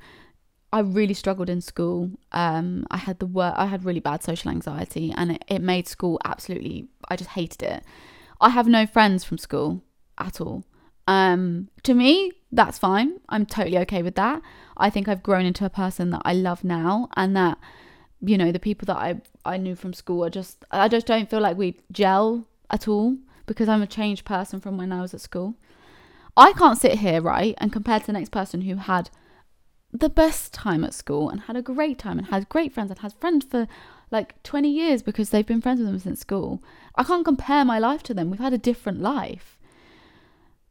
I 0.72 0.79
really 0.79 1.13
struggled 1.13 1.50
in 1.50 1.62
school. 1.62 2.12
Um, 2.32 2.86
I 2.91 2.98
had 2.98 3.20
the 3.20 3.25
work. 3.25 3.53
I 3.58 3.65
had 3.67 3.86
really 3.86 4.00
bad 4.00 4.24
social 4.24 4.51
anxiety, 4.51 5.13
and 5.15 5.32
it, 5.32 5.46
it 5.48 5.62
made 5.62 5.88
school 5.88 6.20
absolutely. 6.25 6.88
I 7.10 7.15
just 7.15 7.32
hated 7.32 7.63
it. 7.63 7.84
I 8.41 8.50
have 8.50 8.67
no 8.67 8.86
friends 8.86 9.24
from 9.24 9.38
school 9.38 9.82
at 10.17 10.41
all. 10.41 10.65
Um, 11.07 11.69
to 11.83 11.93
me, 11.93 12.31
that's 12.51 12.77
fine. 12.77 13.19
I'm 13.29 13.45
totally 13.45 13.77
okay 13.79 14.01
with 14.01 14.15
that. 14.15 14.41
I 14.77 14.89
think 14.89 15.07
I've 15.07 15.24
grown 15.24 15.45
into 15.45 15.65
a 15.65 15.69
person 15.69 16.09
that 16.12 16.21
I 16.25 16.33
love 16.33 16.63
now, 16.63 17.09
and 17.15 17.35
that 17.35 17.57
you 18.21 18.38
know 18.38 18.51
the 18.51 18.59
people 18.59 18.85
that 18.88 18.97
I 18.97 19.21
I 19.43 19.57
knew 19.57 19.75
from 19.75 19.93
school 19.93 20.25
are 20.25 20.29
just 20.29 20.65
I 20.71 20.88
just 20.88 21.07
don't 21.07 21.29
feel 21.29 21.41
like 21.41 21.57
we 21.57 21.79
gel 21.91 22.47
at 22.69 22.88
all 22.88 23.17
because 23.45 23.69
I'm 23.69 23.81
a 23.81 23.88
changed 23.88 24.25
person 24.25 24.59
from 24.59 24.77
when 24.77 24.91
I 24.91 25.01
was 25.01 25.13
at 25.13 25.21
school. 25.21 25.55
I 26.38 26.51
can't 26.53 26.77
sit 26.77 27.00
here 27.00 27.21
right 27.21 27.55
and 27.59 27.71
compare 27.71 28.00
to 28.00 28.05
the 28.05 28.13
next 28.13 28.31
person 28.31 28.62
who 28.62 28.75
had 28.75 29.09
the 29.91 30.09
best 30.09 30.53
time 30.53 30.83
at 30.83 30.93
school 30.93 31.29
and 31.29 31.41
had 31.41 31.55
a 31.55 31.62
great 31.62 31.97
time 31.97 32.17
and 32.17 32.27
had 32.27 32.50
great 32.50 32.74
friends 32.74 32.91
and 32.91 33.00
had 33.00 33.13
friends 33.13 33.45
for 33.45 33.67
like 34.12 34.41
20 34.43 34.69
years 34.69 35.01
because 35.01 35.29
they've 35.29 35.45
been 35.45 35.62
friends 35.62 35.79
with 35.79 35.88
them 35.88 36.00
since 36.00 36.19
school. 36.19 36.62
I 36.95 37.03
can't 37.03 37.24
compare 37.24 37.63
my 37.63 37.79
life 37.79 38.03
to 38.03 38.13
them. 38.13 38.29
We've 38.29 38.39
had 38.39 38.53
a 38.53 38.57
different 38.57 39.01
life. 39.01 39.54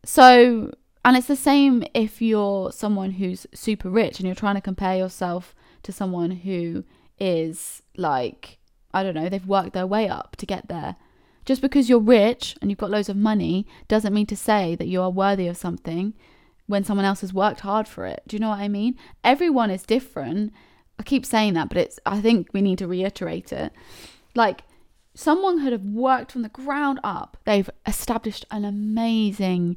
So, 0.05 0.73
and 1.05 1.17
it's 1.17 1.27
the 1.27 1.37
same 1.37 1.85
if 1.95 2.23
you're 2.23 2.73
someone 2.73 3.13
who's 3.13 3.47
super 3.55 3.91
rich 3.91 4.19
and 4.19 4.27
you're 4.27 4.35
trying 4.35 4.55
to 4.55 4.61
compare 4.61 4.97
yourself 4.97 5.55
to 5.83 5.93
someone 5.93 6.31
who 6.31 6.85
is 7.19 7.83
like, 7.97 8.59
I 8.93 9.03
don't 9.03 9.15
know, 9.15 9.29
they've 9.29 9.47
worked 9.47 9.73
their 9.73 9.87
way 9.87 10.09
up 10.09 10.37
to 10.37 10.47
get 10.47 10.69
there. 10.69 10.97
Just 11.45 11.61
because 11.61 11.91
you're 11.91 11.99
rich 11.99 12.57
and 12.61 12.71
you've 12.71 12.79
got 12.79 12.91
loads 12.91 13.09
of 13.09 13.17
money 13.17 13.67
doesn't 13.87 14.15
mean 14.15 14.27
to 14.27 14.37
say 14.37 14.75
that 14.77 14.89
you 14.89 15.03
are 15.03 15.11
worthy 15.11 15.47
of 15.47 15.57
something 15.57 16.15
when 16.67 16.85
someone 16.85 17.05
else 17.05 17.21
has 17.21 17.35
worked 17.35 17.61
hard 17.61 17.87
for 17.87 18.07
it. 18.07 18.23
Do 18.27 18.37
you 18.37 18.41
know 18.41 18.49
what 18.49 18.61
I 18.61 18.69
mean? 18.69 18.97
Everyone 19.23 19.71
is 19.71 19.83
different. 19.83 20.53
I 20.99 21.03
keep 21.03 21.27
saying 21.27 21.53
that, 21.55 21.69
but 21.69 21.77
it's 21.77 21.99
I 22.07 22.21
think 22.21 22.49
we 22.53 22.63
need 22.63 22.79
to 22.79 22.89
reiterate 22.89 23.53
it. 23.53 23.73
Like 24.35 24.63
someone 25.15 25.63
could 25.63 25.73
have 25.73 25.85
worked 25.85 26.33
from 26.33 26.43
the 26.43 26.49
ground 26.49 27.01
up. 27.05 27.37
They've 27.45 27.71
established 27.87 28.45
an 28.51 28.65
amazing 28.65 29.77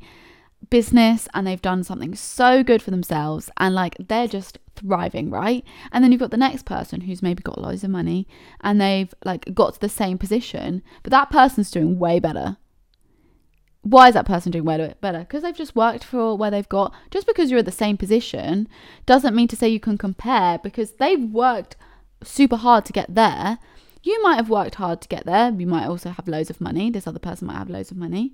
business 0.69 1.27
and 1.33 1.45
they've 1.45 1.61
done 1.61 1.83
something 1.83 2.15
so 2.15 2.63
good 2.63 2.81
for 2.81 2.91
themselves 2.91 3.49
and 3.57 3.75
like 3.75 3.95
they're 4.07 4.27
just 4.27 4.57
thriving, 4.75 5.29
right? 5.29 5.63
And 5.91 6.03
then 6.03 6.11
you've 6.11 6.21
got 6.21 6.31
the 6.31 6.37
next 6.37 6.65
person 6.65 7.01
who's 7.01 7.21
maybe 7.21 7.43
got 7.43 7.61
loads 7.61 7.83
of 7.83 7.91
money 7.91 8.27
and 8.61 8.81
they've 8.81 9.13
like 9.23 9.53
got 9.53 9.75
to 9.75 9.79
the 9.79 9.89
same 9.89 10.17
position, 10.17 10.81
but 11.03 11.11
that 11.11 11.29
person's 11.29 11.71
doing 11.71 11.99
way 11.99 12.19
better 12.19 12.57
why 13.89 14.09
is 14.09 14.15
that 14.15 14.25
person 14.25 14.51
doing 14.51 14.65
way 14.65 14.93
better? 14.99 15.19
Because 15.19 15.43
they've 15.43 15.55
just 15.55 15.75
worked 15.75 16.03
for 16.03 16.37
where 16.37 16.51
they've 16.51 16.67
got. 16.67 16.93
Just 17.09 17.25
because 17.25 17.49
you're 17.49 17.59
at 17.59 17.65
the 17.65 17.71
same 17.71 17.95
position 17.95 18.67
doesn't 19.05 19.35
mean 19.35 19.47
to 19.47 19.55
say 19.55 19.69
you 19.69 19.79
can 19.79 19.97
compare 19.97 20.57
because 20.57 20.93
they've 20.93 21.23
worked 21.23 21.77
super 22.23 22.57
hard 22.57 22.83
to 22.85 22.93
get 22.93 23.13
there. 23.15 23.59
You 24.07 24.23
might 24.23 24.37
have 24.37 24.49
worked 24.49 24.75
hard 24.75 25.01
to 25.01 25.07
get 25.09 25.25
there. 25.25 25.51
You 25.51 25.67
might 25.67 25.85
also 25.85 26.11
have 26.11 26.29
loads 26.29 26.49
of 26.49 26.61
money. 26.61 26.89
This 26.89 27.07
other 27.07 27.19
person 27.19 27.45
might 27.45 27.57
have 27.57 27.69
loads 27.69 27.91
of 27.91 27.97
money. 27.97 28.33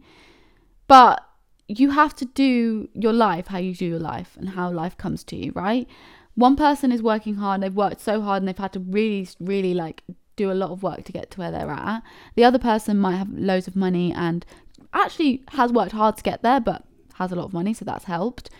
But 0.85 1.27
you 1.67 1.89
have 1.89 2.15
to 2.17 2.25
do 2.25 2.89
your 2.93 3.11
life 3.11 3.47
how 3.47 3.57
you 3.57 3.73
do 3.73 3.87
your 3.87 3.97
life 3.97 4.37
and 4.37 4.49
how 4.49 4.69
life 4.69 4.95
comes 4.99 5.23
to 5.23 5.35
you, 5.35 5.51
right? 5.55 5.87
One 6.35 6.55
person 6.55 6.91
is 6.91 7.01
working 7.01 7.35
hard, 7.37 7.61
they've 7.61 7.73
worked 7.73 8.01
so 8.01 8.21
hard 8.21 8.43
and 8.43 8.47
they've 8.47 8.55
had 8.55 8.73
to 8.73 8.81
really, 8.81 9.27
really 9.39 9.73
like 9.73 10.03
do 10.35 10.51
a 10.51 10.53
lot 10.53 10.69
of 10.69 10.83
work 10.83 11.05
to 11.05 11.11
get 11.11 11.31
to 11.31 11.39
where 11.39 11.49
they're 11.49 11.71
at. 11.71 12.03
The 12.35 12.43
other 12.43 12.59
person 12.59 12.99
might 12.99 13.15
have 13.15 13.31
loads 13.31 13.67
of 13.67 13.75
money 13.75 14.13
and 14.13 14.45
actually 14.93 15.41
has 15.53 15.71
worked 15.71 15.93
hard 15.93 16.17
to 16.17 16.23
get 16.23 16.43
there, 16.43 16.59
but 16.59 16.83
has 17.15 17.31
a 17.31 17.35
lot 17.35 17.45
of 17.45 17.53
money, 17.53 17.73
so 17.73 17.83
that's 17.83 18.05
helped. 18.05 18.51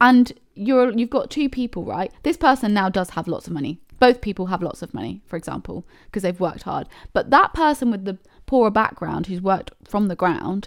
And 0.00 0.32
you're 0.54 0.90
you've 0.90 1.10
got 1.10 1.30
two 1.30 1.50
people, 1.50 1.84
right? 1.84 2.10
This 2.22 2.38
person 2.38 2.72
now 2.72 2.88
does 2.88 3.10
have 3.10 3.28
lots 3.28 3.46
of 3.46 3.52
money. 3.52 3.78
Both 4.02 4.20
people 4.20 4.46
have 4.46 4.64
lots 4.64 4.82
of 4.82 4.92
money, 4.92 5.22
for 5.26 5.36
example, 5.36 5.86
because 6.06 6.24
they've 6.24 6.40
worked 6.40 6.64
hard. 6.64 6.88
But 7.12 7.30
that 7.30 7.54
person 7.54 7.92
with 7.92 8.04
the 8.04 8.18
poorer 8.46 8.68
background 8.68 9.28
who's 9.28 9.40
worked 9.40 9.70
from 9.84 10.08
the 10.08 10.16
ground 10.16 10.66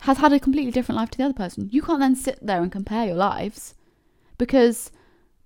has 0.00 0.18
had 0.18 0.32
a 0.32 0.40
completely 0.40 0.72
different 0.72 0.98
life 0.98 1.10
to 1.10 1.18
the 1.18 1.24
other 1.24 1.34
person. 1.34 1.68
You 1.70 1.82
can't 1.82 2.00
then 2.00 2.16
sit 2.16 2.40
there 2.42 2.62
and 2.62 2.72
compare 2.72 3.06
your 3.06 3.14
lives 3.14 3.74
because 4.38 4.90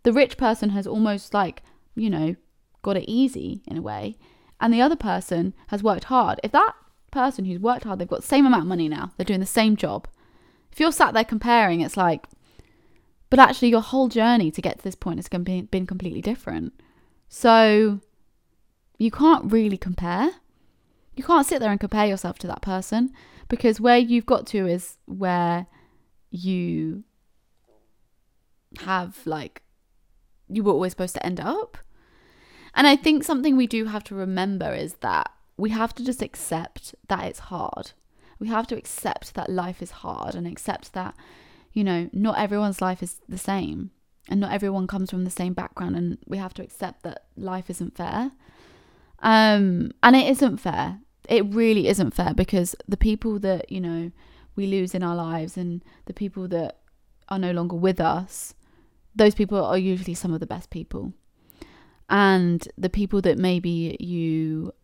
the 0.04 0.12
rich 0.14 0.38
person 0.38 0.70
has 0.70 0.86
almost 0.86 1.34
like, 1.34 1.62
you 1.94 2.08
know, 2.08 2.34
got 2.80 2.96
it 2.96 3.04
easy 3.06 3.60
in 3.66 3.76
a 3.76 3.82
way, 3.82 4.16
and 4.58 4.72
the 4.72 4.80
other 4.80 4.96
person 4.96 5.52
has 5.66 5.82
worked 5.82 6.04
hard. 6.04 6.40
If 6.42 6.52
that 6.52 6.72
person 7.10 7.44
who's 7.44 7.60
worked 7.60 7.84
hard, 7.84 7.98
they've 7.98 8.08
got 8.08 8.22
the 8.22 8.26
same 8.26 8.46
amount 8.46 8.62
of 8.62 8.68
money 8.68 8.88
now, 8.88 9.12
they're 9.18 9.26
doing 9.26 9.40
the 9.40 9.44
same 9.44 9.76
job. 9.76 10.08
If 10.72 10.80
you're 10.80 10.92
sat 10.92 11.12
there 11.12 11.24
comparing, 11.24 11.82
it's 11.82 11.98
like, 11.98 12.26
but 13.30 13.38
actually, 13.38 13.68
your 13.68 13.80
whole 13.80 14.08
journey 14.08 14.50
to 14.50 14.60
get 14.60 14.78
to 14.78 14.84
this 14.84 14.94
point 14.94 15.18
has 15.18 15.28
been 15.28 15.86
completely 15.86 16.20
different. 16.20 16.72
So 17.28 18.00
you 18.98 19.10
can't 19.10 19.50
really 19.50 19.78
compare. 19.78 20.30
You 21.14 21.24
can't 21.24 21.46
sit 21.46 21.60
there 21.60 21.70
and 21.70 21.80
compare 21.80 22.06
yourself 22.06 22.38
to 22.40 22.46
that 22.48 22.62
person 22.62 23.12
because 23.48 23.80
where 23.80 23.98
you've 23.98 24.26
got 24.26 24.46
to 24.48 24.66
is 24.66 24.96
where 25.06 25.66
you 26.30 27.04
have 28.80 29.18
like 29.26 29.62
you 30.48 30.62
were 30.62 30.72
always 30.72 30.92
supposed 30.92 31.14
to 31.14 31.26
end 31.26 31.40
up. 31.40 31.78
And 32.74 32.86
I 32.86 32.96
think 32.96 33.24
something 33.24 33.56
we 33.56 33.66
do 33.66 33.86
have 33.86 34.04
to 34.04 34.14
remember 34.14 34.72
is 34.72 34.94
that 34.94 35.30
we 35.56 35.70
have 35.70 35.94
to 35.96 36.04
just 36.04 36.22
accept 36.22 36.94
that 37.08 37.24
it's 37.24 37.38
hard. 37.38 37.92
We 38.38 38.48
have 38.48 38.66
to 38.68 38.76
accept 38.76 39.34
that 39.34 39.50
life 39.50 39.82
is 39.82 39.90
hard 39.90 40.34
and 40.34 40.46
accept 40.46 40.92
that, 40.94 41.14
you 41.72 41.84
know, 41.84 42.08
not 42.12 42.38
everyone's 42.38 42.80
life 42.80 43.02
is 43.02 43.20
the 43.28 43.38
same 43.38 43.90
and 44.28 44.40
not 44.40 44.52
everyone 44.52 44.86
comes 44.86 45.10
from 45.10 45.24
the 45.24 45.30
same 45.30 45.52
background 45.52 45.96
and 45.96 46.18
we 46.26 46.38
have 46.38 46.54
to 46.54 46.62
accept 46.62 47.02
that 47.02 47.24
life 47.36 47.70
isn't 47.70 47.96
fair. 47.96 48.32
Um 49.20 49.92
and 50.02 50.16
it 50.16 50.28
isn't 50.28 50.58
fair. 50.58 51.00
It 51.28 51.44
really 51.46 51.88
isn't 51.88 52.14
fair 52.14 52.34
because 52.34 52.74
the 52.88 52.96
people 52.96 53.38
that, 53.40 53.70
you 53.70 53.80
know, 53.80 54.10
we 54.56 54.66
lose 54.66 54.94
in 54.94 55.02
our 55.02 55.14
lives 55.14 55.56
and 55.56 55.82
the 56.06 56.12
people 56.12 56.48
that 56.48 56.80
are 57.28 57.38
no 57.38 57.52
longer 57.52 57.76
with 57.76 58.00
us, 58.00 58.54
those 59.14 59.34
people 59.34 59.62
are 59.62 59.78
usually 59.78 60.14
some 60.14 60.32
of 60.32 60.40
the 60.40 60.46
best 60.46 60.70
people. 60.70 61.12
And 62.08 62.66
the 62.76 62.90
people 62.90 63.20
that 63.22 63.38
maybe 63.38 63.96
you 64.00 64.74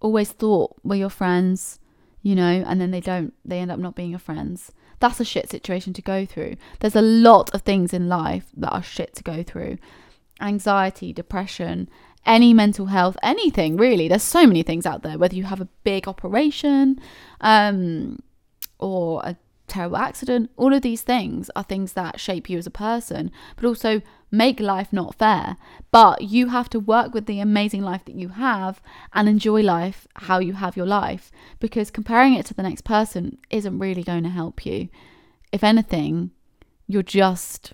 always 0.00 0.30
thought 0.30 0.76
were 0.84 0.94
your 0.94 1.10
friends, 1.10 1.80
you 2.22 2.36
know, 2.36 2.64
and 2.66 2.80
then 2.80 2.92
they 2.92 3.00
don't, 3.00 3.34
they 3.44 3.58
end 3.58 3.72
up 3.72 3.80
not 3.80 3.96
being 3.96 4.10
your 4.10 4.20
friends. 4.20 4.70
That's 5.02 5.20
a 5.20 5.24
shit 5.24 5.50
situation 5.50 5.92
to 5.92 6.00
go 6.00 6.24
through. 6.24 6.56
There's 6.80 6.96
a 6.96 7.02
lot 7.02 7.50
of 7.54 7.62
things 7.62 7.92
in 7.92 8.08
life 8.08 8.46
that 8.56 8.70
are 8.70 8.82
shit 8.82 9.14
to 9.16 9.22
go 9.22 9.42
through 9.42 9.78
anxiety, 10.40 11.12
depression, 11.12 11.88
any 12.24 12.54
mental 12.54 12.86
health, 12.86 13.16
anything 13.22 13.76
really. 13.76 14.08
There's 14.08 14.22
so 14.22 14.46
many 14.46 14.62
things 14.62 14.86
out 14.86 15.02
there, 15.02 15.18
whether 15.18 15.34
you 15.34 15.44
have 15.44 15.60
a 15.60 15.68
big 15.82 16.06
operation 16.06 17.00
um, 17.40 18.20
or 18.78 19.20
a 19.24 19.36
terrible 19.72 19.96
accident, 19.96 20.50
all 20.56 20.72
of 20.72 20.82
these 20.82 21.02
things 21.02 21.50
are 21.56 21.62
things 21.62 21.94
that 21.94 22.20
shape 22.20 22.48
you 22.48 22.58
as 22.58 22.66
a 22.66 22.70
person, 22.70 23.30
but 23.56 23.66
also 23.66 24.02
make 24.30 24.60
life 24.60 24.92
not 24.92 25.14
fair. 25.14 25.56
But 25.90 26.22
you 26.22 26.48
have 26.48 26.68
to 26.70 26.80
work 26.80 27.14
with 27.14 27.26
the 27.26 27.40
amazing 27.40 27.82
life 27.82 28.04
that 28.04 28.14
you 28.14 28.28
have 28.28 28.80
and 29.12 29.28
enjoy 29.28 29.62
life 29.62 30.06
how 30.16 30.38
you 30.38 30.54
have 30.54 30.76
your 30.76 30.86
life 30.86 31.30
because 31.60 31.90
comparing 31.90 32.34
it 32.34 32.46
to 32.46 32.54
the 32.54 32.62
next 32.62 32.82
person 32.82 33.38
isn't 33.50 33.78
really 33.78 34.02
going 34.02 34.22
to 34.24 34.28
help 34.28 34.64
you. 34.66 34.88
If 35.52 35.64
anything, 35.64 36.30
you're 36.86 37.02
just 37.02 37.72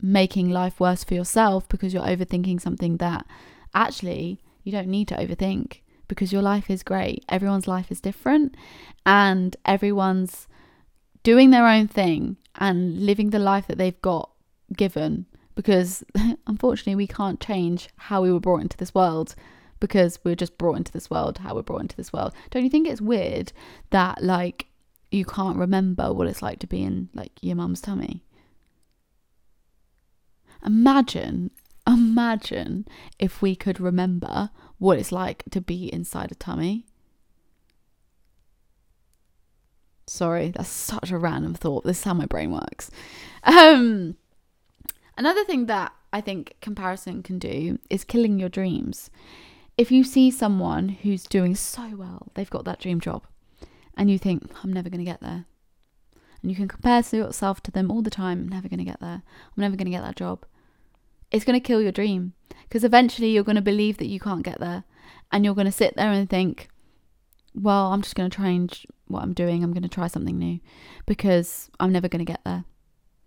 making 0.00 0.50
life 0.50 0.80
worse 0.80 1.04
for 1.04 1.14
yourself 1.14 1.68
because 1.68 1.94
you're 1.94 2.02
overthinking 2.02 2.60
something 2.60 2.98
that 2.98 3.26
actually 3.74 4.40
you 4.62 4.72
don't 4.72 4.88
need 4.88 5.08
to 5.08 5.16
overthink 5.16 5.80
because 6.08 6.32
your 6.32 6.42
life 6.42 6.70
is 6.70 6.82
great. 6.82 7.24
Everyone's 7.28 7.68
life 7.68 7.90
is 7.90 8.00
different 8.00 8.54
and 9.06 9.56
everyone's 9.64 10.46
doing 11.24 11.50
their 11.50 11.66
own 11.66 11.88
thing 11.88 12.36
and 12.54 13.04
living 13.04 13.30
the 13.30 13.38
life 13.40 13.66
that 13.66 13.78
they've 13.78 14.00
got 14.00 14.30
given 14.76 15.26
because 15.56 16.04
unfortunately 16.46 16.94
we 16.94 17.08
can't 17.08 17.40
change 17.40 17.88
how 17.96 18.22
we 18.22 18.32
were 18.32 18.38
brought 18.38 18.60
into 18.60 18.76
this 18.76 18.94
world 18.94 19.34
because 19.80 20.20
we're 20.22 20.36
just 20.36 20.56
brought 20.56 20.76
into 20.76 20.92
this 20.92 21.10
world 21.10 21.38
how 21.38 21.54
we're 21.54 21.62
brought 21.62 21.80
into 21.80 21.96
this 21.96 22.12
world. 22.12 22.32
Don't 22.50 22.62
you 22.62 22.70
think 22.70 22.86
it's 22.86 23.00
weird 23.00 23.52
that 23.90 24.22
like 24.22 24.66
you 25.10 25.24
can't 25.24 25.58
remember 25.58 26.12
what 26.12 26.28
it's 26.28 26.42
like 26.42 26.60
to 26.60 26.66
be 26.66 26.82
in 26.82 27.08
like 27.14 27.32
your 27.40 27.56
mum's 27.56 27.80
tummy? 27.80 28.22
Imagine 30.64 31.50
imagine 31.86 32.86
if 33.18 33.42
we 33.42 33.54
could 33.54 33.78
remember 33.78 34.50
what 34.78 34.98
it's 34.98 35.12
like 35.12 35.44
to 35.50 35.60
be 35.60 35.92
inside 35.92 36.32
a 36.32 36.34
tummy 36.34 36.86
Sorry, 40.06 40.50
that's 40.50 40.68
such 40.68 41.10
a 41.10 41.18
random 41.18 41.54
thought. 41.54 41.84
This 41.84 41.98
is 41.98 42.04
how 42.04 42.14
my 42.14 42.26
brain 42.26 42.50
works. 42.50 42.90
Um, 43.42 44.16
another 45.16 45.44
thing 45.44 45.66
that 45.66 45.92
I 46.12 46.20
think 46.20 46.56
comparison 46.60 47.22
can 47.22 47.38
do 47.38 47.78
is 47.90 48.04
killing 48.04 48.38
your 48.38 48.48
dreams. 48.48 49.10
If 49.76 49.90
you 49.90 50.04
see 50.04 50.30
someone 50.30 50.88
who's 50.90 51.24
doing 51.24 51.54
so 51.54 51.96
well, 51.96 52.28
they've 52.34 52.50
got 52.50 52.64
that 52.66 52.80
dream 52.80 53.00
job, 53.00 53.26
and 53.96 54.10
you 54.10 54.18
think, 54.18 54.48
I'm 54.62 54.72
never 54.72 54.90
going 54.90 55.04
to 55.04 55.10
get 55.10 55.20
there. 55.20 55.46
And 56.42 56.50
you 56.50 56.56
can 56.56 56.68
compare 56.68 57.02
yourself 57.10 57.62
to 57.62 57.70
them 57.70 57.90
all 57.90 58.02
the 58.02 58.10
time. 58.10 58.42
I'm 58.42 58.48
never 58.48 58.68
going 58.68 58.78
to 58.78 58.84
get 58.84 59.00
there. 59.00 59.22
I'm 59.22 59.60
never 59.60 59.76
going 59.76 59.86
to 59.86 59.90
get 59.90 60.02
that 60.02 60.16
job. 60.16 60.44
It's 61.30 61.44
going 61.44 61.58
to 61.58 61.66
kill 61.66 61.80
your 61.80 61.90
dream 61.90 62.34
because 62.68 62.84
eventually 62.84 63.30
you're 63.30 63.42
going 63.42 63.56
to 63.56 63.62
believe 63.62 63.96
that 63.96 64.08
you 64.08 64.20
can't 64.20 64.42
get 64.42 64.60
there. 64.60 64.84
And 65.32 65.44
you're 65.44 65.54
going 65.54 65.64
to 65.64 65.72
sit 65.72 65.96
there 65.96 66.12
and 66.12 66.28
think, 66.28 66.68
well, 67.54 67.92
I'm 67.92 68.02
just 68.02 68.14
going 68.14 68.28
to 68.28 68.36
change 68.36 68.86
what 69.06 69.22
I'm 69.22 69.32
doing. 69.32 69.62
I'm 69.62 69.72
going 69.72 69.82
to 69.82 69.88
try 69.88 70.08
something 70.08 70.38
new 70.38 70.60
because 71.06 71.70
I'm 71.78 71.92
never 71.92 72.08
going 72.08 72.24
to 72.24 72.30
get 72.30 72.42
there. 72.44 72.64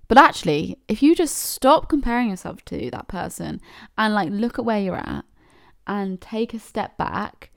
But 0.08 0.18
actually, 0.18 0.78
if 0.88 1.02
you 1.02 1.16
just 1.16 1.36
stop 1.36 1.90
comparing 1.90 2.30
yourself 2.30 2.64
to 2.66 2.90
that 2.92 3.08
person 3.08 3.62
and 3.98 4.14
like 4.14 4.30
look 4.30 4.58
at 4.58 4.66
where 4.66 4.80
you're 4.80 4.96
at 4.96 5.26
and 5.86 6.22
take 6.22 6.54
a 6.54 6.60
step 6.60 6.98
back, 6.98 7.52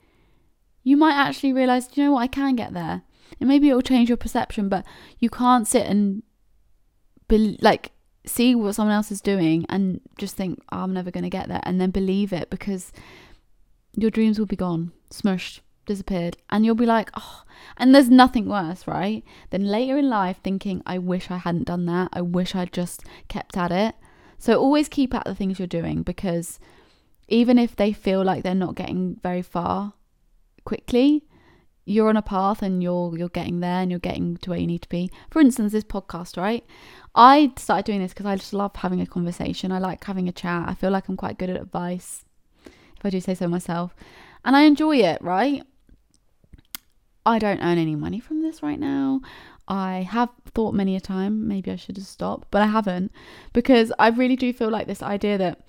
you 0.83 0.97
might 0.97 1.13
actually 1.15 1.53
realize, 1.53 1.89
you 1.93 2.03
know 2.03 2.13
what, 2.13 2.21
I 2.21 2.27
can 2.27 2.55
get 2.55 2.73
there. 2.73 3.03
And 3.39 3.47
maybe 3.47 3.69
it 3.69 3.73
will 3.73 3.81
change 3.81 4.09
your 4.09 4.17
perception, 4.17 4.67
but 4.67 4.85
you 5.19 5.29
can't 5.29 5.67
sit 5.67 5.85
and 5.85 6.23
be 7.27 7.57
like 7.61 7.91
see 8.25 8.53
what 8.53 8.75
someone 8.75 8.95
else 8.95 9.11
is 9.11 9.21
doing 9.21 9.65
and 9.69 9.99
just 10.17 10.35
think, 10.35 10.59
oh, 10.71 10.79
I'm 10.79 10.93
never 10.93 11.09
going 11.09 11.23
to 11.23 11.29
get 11.29 11.47
there 11.47 11.61
and 11.63 11.81
then 11.81 11.89
believe 11.89 12.33
it 12.33 12.49
because 12.49 12.91
your 13.95 14.11
dreams 14.11 14.37
will 14.37 14.45
be 14.45 14.55
gone, 14.55 14.91
smushed 15.09 15.61
disappeared. 15.85 16.37
And 16.49 16.65
you'll 16.65 16.75
be 16.75 16.85
like 16.85 17.09
oh 17.15 17.43
and 17.77 17.93
there's 17.93 18.09
nothing 18.09 18.47
worse 18.47 18.87
right 18.87 19.23
than 19.49 19.65
later 19.65 19.97
in 19.97 20.09
life 20.09 20.37
thinking 20.43 20.81
i 20.85 20.97
wish 20.97 21.29
i 21.29 21.37
hadn't 21.37 21.65
done 21.65 21.85
that. 21.85 22.09
I 22.13 22.21
wish 22.21 22.55
i'd 22.55 22.73
just 22.73 23.03
kept 23.27 23.57
at 23.57 23.71
it. 23.71 23.95
So 24.37 24.59
always 24.59 24.89
keep 24.89 25.13
at 25.13 25.25
the 25.25 25.35
things 25.35 25.59
you're 25.59 25.67
doing 25.67 26.01
because 26.01 26.59
even 27.27 27.57
if 27.57 27.75
they 27.75 27.93
feel 27.93 28.23
like 28.23 28.43
they're 28.43 28.55
not 28.55 28.75
getting 28.75 29.19
very 29.21 29.41
far 29.41 29.93
quickly 30.65 31.23
you're 31.85 32.09
on 32.09 32.17
a 32.17 32.21
path 32.21 32.61
and 32.61 32.81
you're 32.83 33.17
you're 33.17 33.29
getting 33.29 33.59
there 33.59 33.81
and 33.81 33.91
you're 33.91 33.99
getting 33.99 34.37
to 34.37 34.49
where 34.51 34.59
you 34.59 34.67
need 34.67 34.81
to 34.83 34.89
be. 34.89 35.11
For 35.29 35.39
instance 35.39 35.71
this 35.71 35.83
podcast 35.83 36.37
right? 36.37 36.65
I 37.13 37.51
started 37.57 37.85
doing 37.85 37.99
this 37.99 38.13
because 38.13 38.25
i 38.25 38.35
just 38.35 38.53
love 38.53 38.75
having 38.77 39.01
a 39.01 39.07
conversation. 39.07 39.71
I 39.71 39.79
like 39.79 40.03
having 40.03 40.29
a 40.29 40.31
chat. 40.31 40.67
I 40.67 40.73
feel 40.73 40.91
like 40.91 41.07
i'm 41.07 41.17
quite 41.17 41.37
good 41.37 41.49
at 41.49 41.61
advice 41.61 42.25
if 42.65 43.05
i 43.05 43.09
do 43.09 43.19
say 43.19 43.35
so 43.35 43.47
myself. 43.47 43.95
And 44.45 44.55
i 44.55 44.63
enjoy 44.63 44.97
it 44.97 45.21
right 45.21 45.63
I 47.25 47.39
don't 47.39 47.61
earn 47.61 47.77
any 47.77 47.95
money 47.95 48.19
from 48.19 48.41
this 48.41 48.63
right 48.63 48.79
now. 48.79 49.21
I 49.67 50.07
have 50.09 50.29
thought 50.53 50.73
many 50.73 50.95
a 50.95 50.99
time 50.99 51.47
maybe 51.47 51.71
I 51.71 51.75
should 51.75 51.97
have 51.97 52.05
stopped, 52.05 52.47
but 52.51 52.61
I 52.61 52.67
haven't 52.67 53.11
because 53.53 53.91
I 53.99 54.09
really 54.09 54.35
do 54.35 54.51
feel 54.51 54.69
like 54.69 54.87
this 54.87 55.03
idea 55.03 55.37
that 55.37 55.61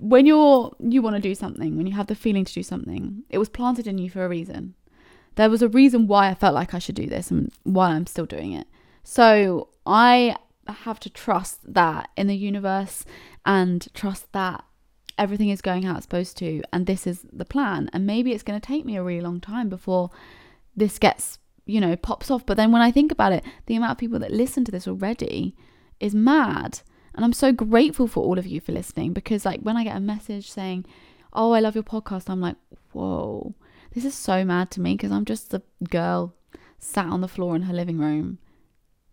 when 0.00 0.26
you're 0.26 0.74
you 0.80 1.00
want 1.00 1.16
to 1.16 1.22
do 1.22 1.34
something, 1.34 1.76
when 1.76 1.86
you 1.86 1.94
have 1.94 2.08
the 2.08 2.14
feeling 2.14 2.44
to 2.44 2.52
do 2.52 2.62
something, 2.62 3.22
it 3.30 3.38
was 3.38 3.48
planted 3.48 3.86
in 3.86 3.98
you 3.98 4.10
for 4.10 4.24
a 4.24 4.28
reason. 4.28 4.74
There 5.36 5.48
was 5.48 5.62
a 5.62 5.68
reason 5.68 6.06
why 6.06 6.28
I 6.28 6.34
felt 6.34 6.54
like 6.54 6.74
I 6.74 6.78
should 6.78 6.96
do 6.96 7.06
this 7.06 7.30
and 7.30 7.50
why 7.62 7.90
I'm 7.90 8.06
still 8.06 8.26
doing 8.26 8.52
it. 8.52 8.66
So 9.04 9.68
I 9.86 10.36
have 10.68 11.00
to 11.00 11.10
trust 11.10 11.72
that 11.72 12.10
in 12.16 12.26
the 12.26 12.36
universe 12.36 13.04
and 13.46 13.86
trust 13.94 14.32
that 14.32 14.64
everything 15.18 15.50
is 15.50 15.62
going 15.62 15.82
how 15.82 15.94
it's 15.94 16.04
supposed 16.04 16.36
to 16.38 16.62
and 16.72 16.86
this 16.86 17.06
is 17.06 17.24
the 17.32 17.44
plan 17.44 17.88
and 17.92 18.06
maybe 18.06 18.32
it's 18.32 18.42
going 18.42 18.58
to 18.58 18.66
take 18.66 18.84
me 18.84 18.96
a 18.96 19.02
really 19.02 19.20
long 19.20 19.40
time 19.40 19.68
before 19.68 20.10
this 20.76 20.98
gets 20.98 21.38
you 21.66 21.80
know 21.80 21.96
pops 21.96 22.30
off. 22.30 22.44
But 22.44 22.56
then 22.56 22.72
when 22.72 22.82
i 22.82 22.90
think 22.90 23.12
about 23.12 23.32
it 23.32 23.44
the 23.66 23.76
amount 23.76 23.92
of 23.92 23.98
people 23.98 24.18
that 24.18 24.30
listen 24.30 24.64
to 24.64 24.72
this 24.72 24.88
already 24.88 25.54
is 26.00 26.14
mad. 26.14 26.80
And 27.14 27.24
i'm 27.24 27.32
so 27.32 27.52
grateful 27.52 28.06
for 28.06 28.24
all 28.24 28.38
of 28.38 28.46
you 28.46 28.60
for 28.60 28.72
listening 28.72 29.12
because 29.12 29.44
like 29.44 29.60
when 29.60 29.76
i 29.76 29.84
get 29.84 29.96
a 29.96 30.00
message 30.00 30.50
saying 30.50 30.86
oh 31.32 31.52
i 31.52 31.60
love 31.60 31.74
your 31.74 31.84
podcast 31.84 32.30
i'm 32.30 32.40
like 32.40 32.56
whoa 32.92 33.54
this 33.94 34.04
is 34.04 34.14
so 34.14 34.44
mad 34.44 34.70
to 34.70 34.80
me 34.80 34.94
because 34.94 35.12
i'm 35.12 35.26
just 35.26 35.52
a 35.52 35.62
girl 35.90 36.34
sat 36.78 37.06
on 37.06 37.20
the 37.20 37.28
floor 37.28 37.54
in 37.54 37.62
her 37.62 37.74
living 37.74 37.98
room 37.98 38.38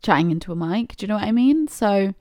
chatting 0.01 0.31
into 0.31 0.51
a 0.51 0.55
mic. 0.55 0.95
Do 0.95 1.03
you 1.03 1.07
know 1.09 1.15
what 1.15 1.25
i 1.27 1.31
mean? 1.31 1.67
So 1.67 2.13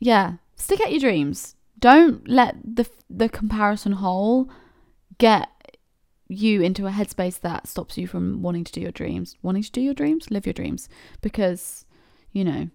yeah 0.00 0.34
stick 0.54 0.80
at 0.80 0.90
your 0.90 1.00
dreams 1.00 1.56
don't 1.78 2.26
let 2.28 2.56
the 2.62 2.88
the 3.08 3.28
comparison 3.28 3.92
hole 3.92 4.50
get 5.18 5.48
you 6.28 6.60
into 6.60 6.86
a 6.86 6.90
headspace 6.90 7.40
that 7.40 7.66
stops 7.66 7.96
you 7.96 8.06
from 8.06 8.42
wanting 8.42 8.64
to 8.64 8.72
do 8.72 8.80
your 8.80 8.92
dreams. 8.92 9.36
Wanting 9.42 9.62
to 9.62 9.72
do 9.72 9.80
your 9.80 9.94
dreams, 9.94 10.30
live 10.30 10.46
your 10.46 10.52
dreams 10.52 10.88
because 11.20 11.86
you 12.32 12.44
know 12.44 12.68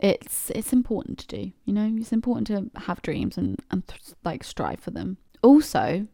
it's 0.00 0.50
it's 0.50 0.72
important 0.72 1.18
to 1.18 1.26
do. 1.26 1.52
You 1.64 1.72
know, 1.72 1.92
it's 1.96 2.12
important 2.12 2.46
to 2.48 2.70
have 2.80 3.02
dreams 3.02 3.36
and 3.36 3.58
and 3.70 3.82
like 4.24 4.44
strive 4.44 4.80
for 4.80 4.90
them. 4.90 5.18
Also, 5.42 6.06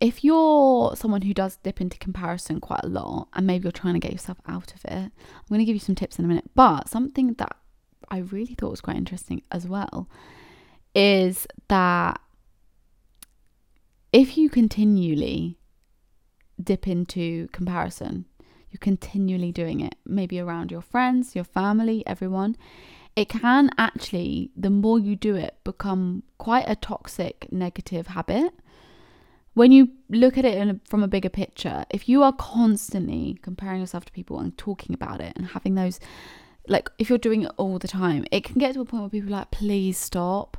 if 0.00 0.22
you're 0.22 0.94
someone 0.94 1.22
who 1.22 1.34
does 1.34 1.56
dip 1.56 1.80
into 1.80 1.98
comparison 1.98 2.60
quite 2.60 2.84
a 2.84 2.88
lot 2.88 3.28
and 3.34 3.46
maybe 3.46 3.64
you're 3.64 3.72
trying 3.72 3.94
to 3.94 4.00
get 4.00 4.12
yourself 4.12 4.38
out 4.46 4.72
of 4.74 4.84
it, 4.84 5.10
I'm 5.12 5.48
going 5.48 5.58
to 5.58 5.64
give 5.64 5.74
you 5.76 5.80
some 5.80 5.96
tips 5.96 6.18
in 6.18 6.24
a 6.24 6.28
minute. 6.28 6.50
But 6.54 6.88
something 6.88 7.34
that 7.34 7.56
I 8.10 8.18
really 8.18 8.54
thought 8.54 8.70
was 8.70 8.80
quite 8.80 8.96
interesting 8.96 9.42
as 9.50 9.66
well 9.66 10.08
is 10.94 11.46
that 11.68 12.20
if 14.12 14.36
you 14.36 14.48
continually 14.48 15.58
dip 16.62 16.88
into 16.88 17.48
comparison, 17.52 18.24
you're 18.70 18.78
continually 18.78 19.52
doing 19.52 19.80
it, 19.80 19.94
maybe 20.04 20.40
around 20.40 20.70
your 20.70 20.80
friends, 20.80 21.34
your 21.34 21.44
family, 21.44 22.02
everyone, 22.06 22.56
it 23.16 23.28
can 23.28 23.70
actually, 23.78 24.50
the 24.56 24.70
more 24.70 24.98
you 24.98 25.16
do 25.16 25.34
it, 25.34 25.56
become 25.64 26.22
quite 26.38 26.64
a 26.68 26.76
toxic 26.76 27.48
negative 27.50 28.08
habit. 28.08 28.52
When 29.54 29.72
you 29.72 29.88
look 30.08 30.38
at 30.38 30.44
it 30.44 30.68
a, 30.68 30.78
from 30.88 31.02
a 31.02 31.08
bigger 31.08 31.28
picture, 31.28 31.84
if 31.90 32.08
you 32.08 32.22
are 32.22 32.32
constantly 32.32 33.38
comparing 33.42 33.80
yourself 33.80 34.04
to 34.04 34.12
people 34.12 34.38
and 34.38 34.56
talking 34.56 34.94
about 34.94 35.20
it 35.20 35.32
and 35.36 35.46
having 35.46 35.74
those 35.74 35.98
like 36.68 36.90
if 36.98 37.08
you're 37.08 37.18
doing 37.18 37.42
it 37.42 37.52
all 37.56 37.78
the 37.78 37.88
time, 37.88 38.26
it 38.30 38.44
can 38.44 38.58
get 38.58 38.74
to 38.74 38.80
a 38.80 38.84
point 38.84 39.02
where 39.02 39.10
people 39.10 39.28
are 39.28 39.38
like, 39.38 39.50
please 39.50 39.98
stop. 39.98 40.56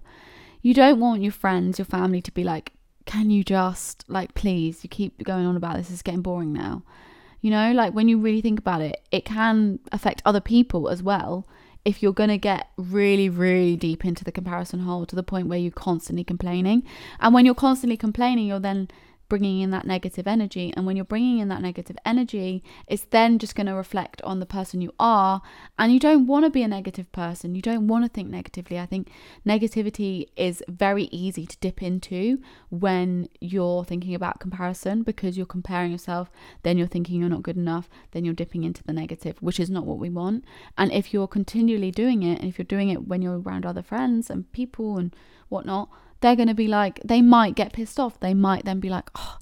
You 0.61 0.73
don't 0.73 0.99
want 0.99 1.21
your 1.21 1.31
friends, 1.31 1.79
your 1.79 1.85
family 1.85 2.21
to 2.21 2.31
be 2.31 2.43
like, 2.43 2.73
can 3.09 3.31
you 3.31 3.43
just 3.43 4.05
like 4.07 4.35
please 4.35 4.83
you 4.83 4.89
keep 4.89 5.23
going 5.23 5.43
on 5.43 5.55
about 5.55 5.75
this 5.75 5.89
it's 5.89 6.03
getting 6.03 6.21
boring 6.21 6.53
now 6.53 6.83
you 7.41 7.49
know 7.49 7.71
like 7.71 7.91
when 7.91 8.07
you 8.07 8.19
really 8.19 8.39
think 8.39 8.59
about 8.59 8.81
it 8.81 9.01
it 9.09 9.25
can 9.25 9.79
affect 9.91 10.21
other 10.25 10.39
people 10.39 10.87
as 10.87 11.01
well 11.01 11.47
if 11.83 12.03
you're 12.03 12.13
going 12.13 12.29
to 12.29 12.37
get 12.37 12.69
really 12.77 13.27
really 13.27 13.75
deep 13.75 14.05
into 14.05 14.23
the 14.23 14.31
comparison 14.31 14.81
hole 14.81 15.07
to 15.07 15.15
the 15.15 15.23
point 15.23 15.47
where 15.47 15.57
you're 15.57 15.71
constantly 15.71 16.23
complaining 16.23 16.83
and 17.19 17.33
when 17.33 17.47
you're 17.47 17.55
constantly 17.55 17.97
complaining 17.97 18.45
you're 18.45 18.59
then 18.59 18.87
bringing 19.29 19.61
in 19.61 19.69
that 19.71 19.85
negative 19.85 20.27
energy. 20.27 20.73
And 20.75 20.85
when 20.85 20.95
you're 20.95 21.05
bringing 21.05 21.39
in 21.39 21.47
that 21.49 21.61
negative 21.61 21.97
energy, 22.05 22.63
it's 22.87 23.05
then 23.05 23.39
just 23.39 23.55
going 23.55 23.67
to 23.67 23.73
reflect 23.73 24.21
on 24.23 24.39
the 24.39 24.45
person 24.45 24.81
you 24.81 24.91
are. 24.99 25.41
And 25.77 25.93
you 25.93 25.99
don't 25.99 26.27
want 26.27 26.45
to 26.45 26.51
be 26.51 26.63
a 26.63 26.67
negative 26.67 27.11
person. 27.11 27.55
You 27.55 27.61
don't 27.61 27.87
want 27.87 28.03
to 28.03 28.09
think 28.09 28.29
negatively. 28.29 28.79
I 28.79 28.85
think 28.85 29.09
negativity 29.45 30.25
is 30.35 30.63
very 30.67 31.03
easy 31.05 31.45
to 31.45 31.57
dip 31.59 31.81
into 31.81 32.39
when 32.69 33.29
you're 33.39 33.85
thinking 33.85 34.15
about 34.15 34.39
comparison 34.39 35.03
because 35.03 35.37
you're 35.37 35.45
comparing 35.45 35.91
yourself, 35.91 36.29
then 36.63 36.77
you're 36.77 36.87
thinking 36.87 37.19
you're 37.19 37.29
not 37.29 37.43
good 37.43 37.57
enough, 37.57 37.89
then 38.11 38.25
you're 38.25 38.33
dipping 38.33 38.63
into 38.63 38.83
the 38.83 38.93
negative, 38.93 39.37
which 39.41 39.59
is 39.59 39.69
not 39.69 39.85
what 39.85 39.99
we 39.99 40.09
want. 40.09 40.43
And 40.77 40.91
if 40.91 41.13
you're 41.13 41.27
continually 41.27 41.91
doing 41.91 42.23
it, 42.23 42.39
and 42.39 42.49
if 42.49 42.57
you're 42.57 42.65
doing 42.65 42.89
it 42.89 43.07
when 43.07 43.21
you're 43.21 43.39
around 43.39 43.65
other 43.65 43.83
friends 43.83 44.29
and 44.29 44.51
people 44.51 44.97
and 44.97 45.15
whatnot, 45.49 45.89
they're 46.21 46.35
going 46.35 46.47
to 46.47 46.53
be 46.55 46.67
like, 46.67 46.99
they 47.03 47.21
might 47.21 47.55
get 47.55 47.73
pissed 47.73 47.99
off. 47.99 48.19
They 48.19 48.33
might 48.33 48.65
then 48.65 48.79
be 48.79 48.89
like, 48.89 49.09
oh, 49.15 49.37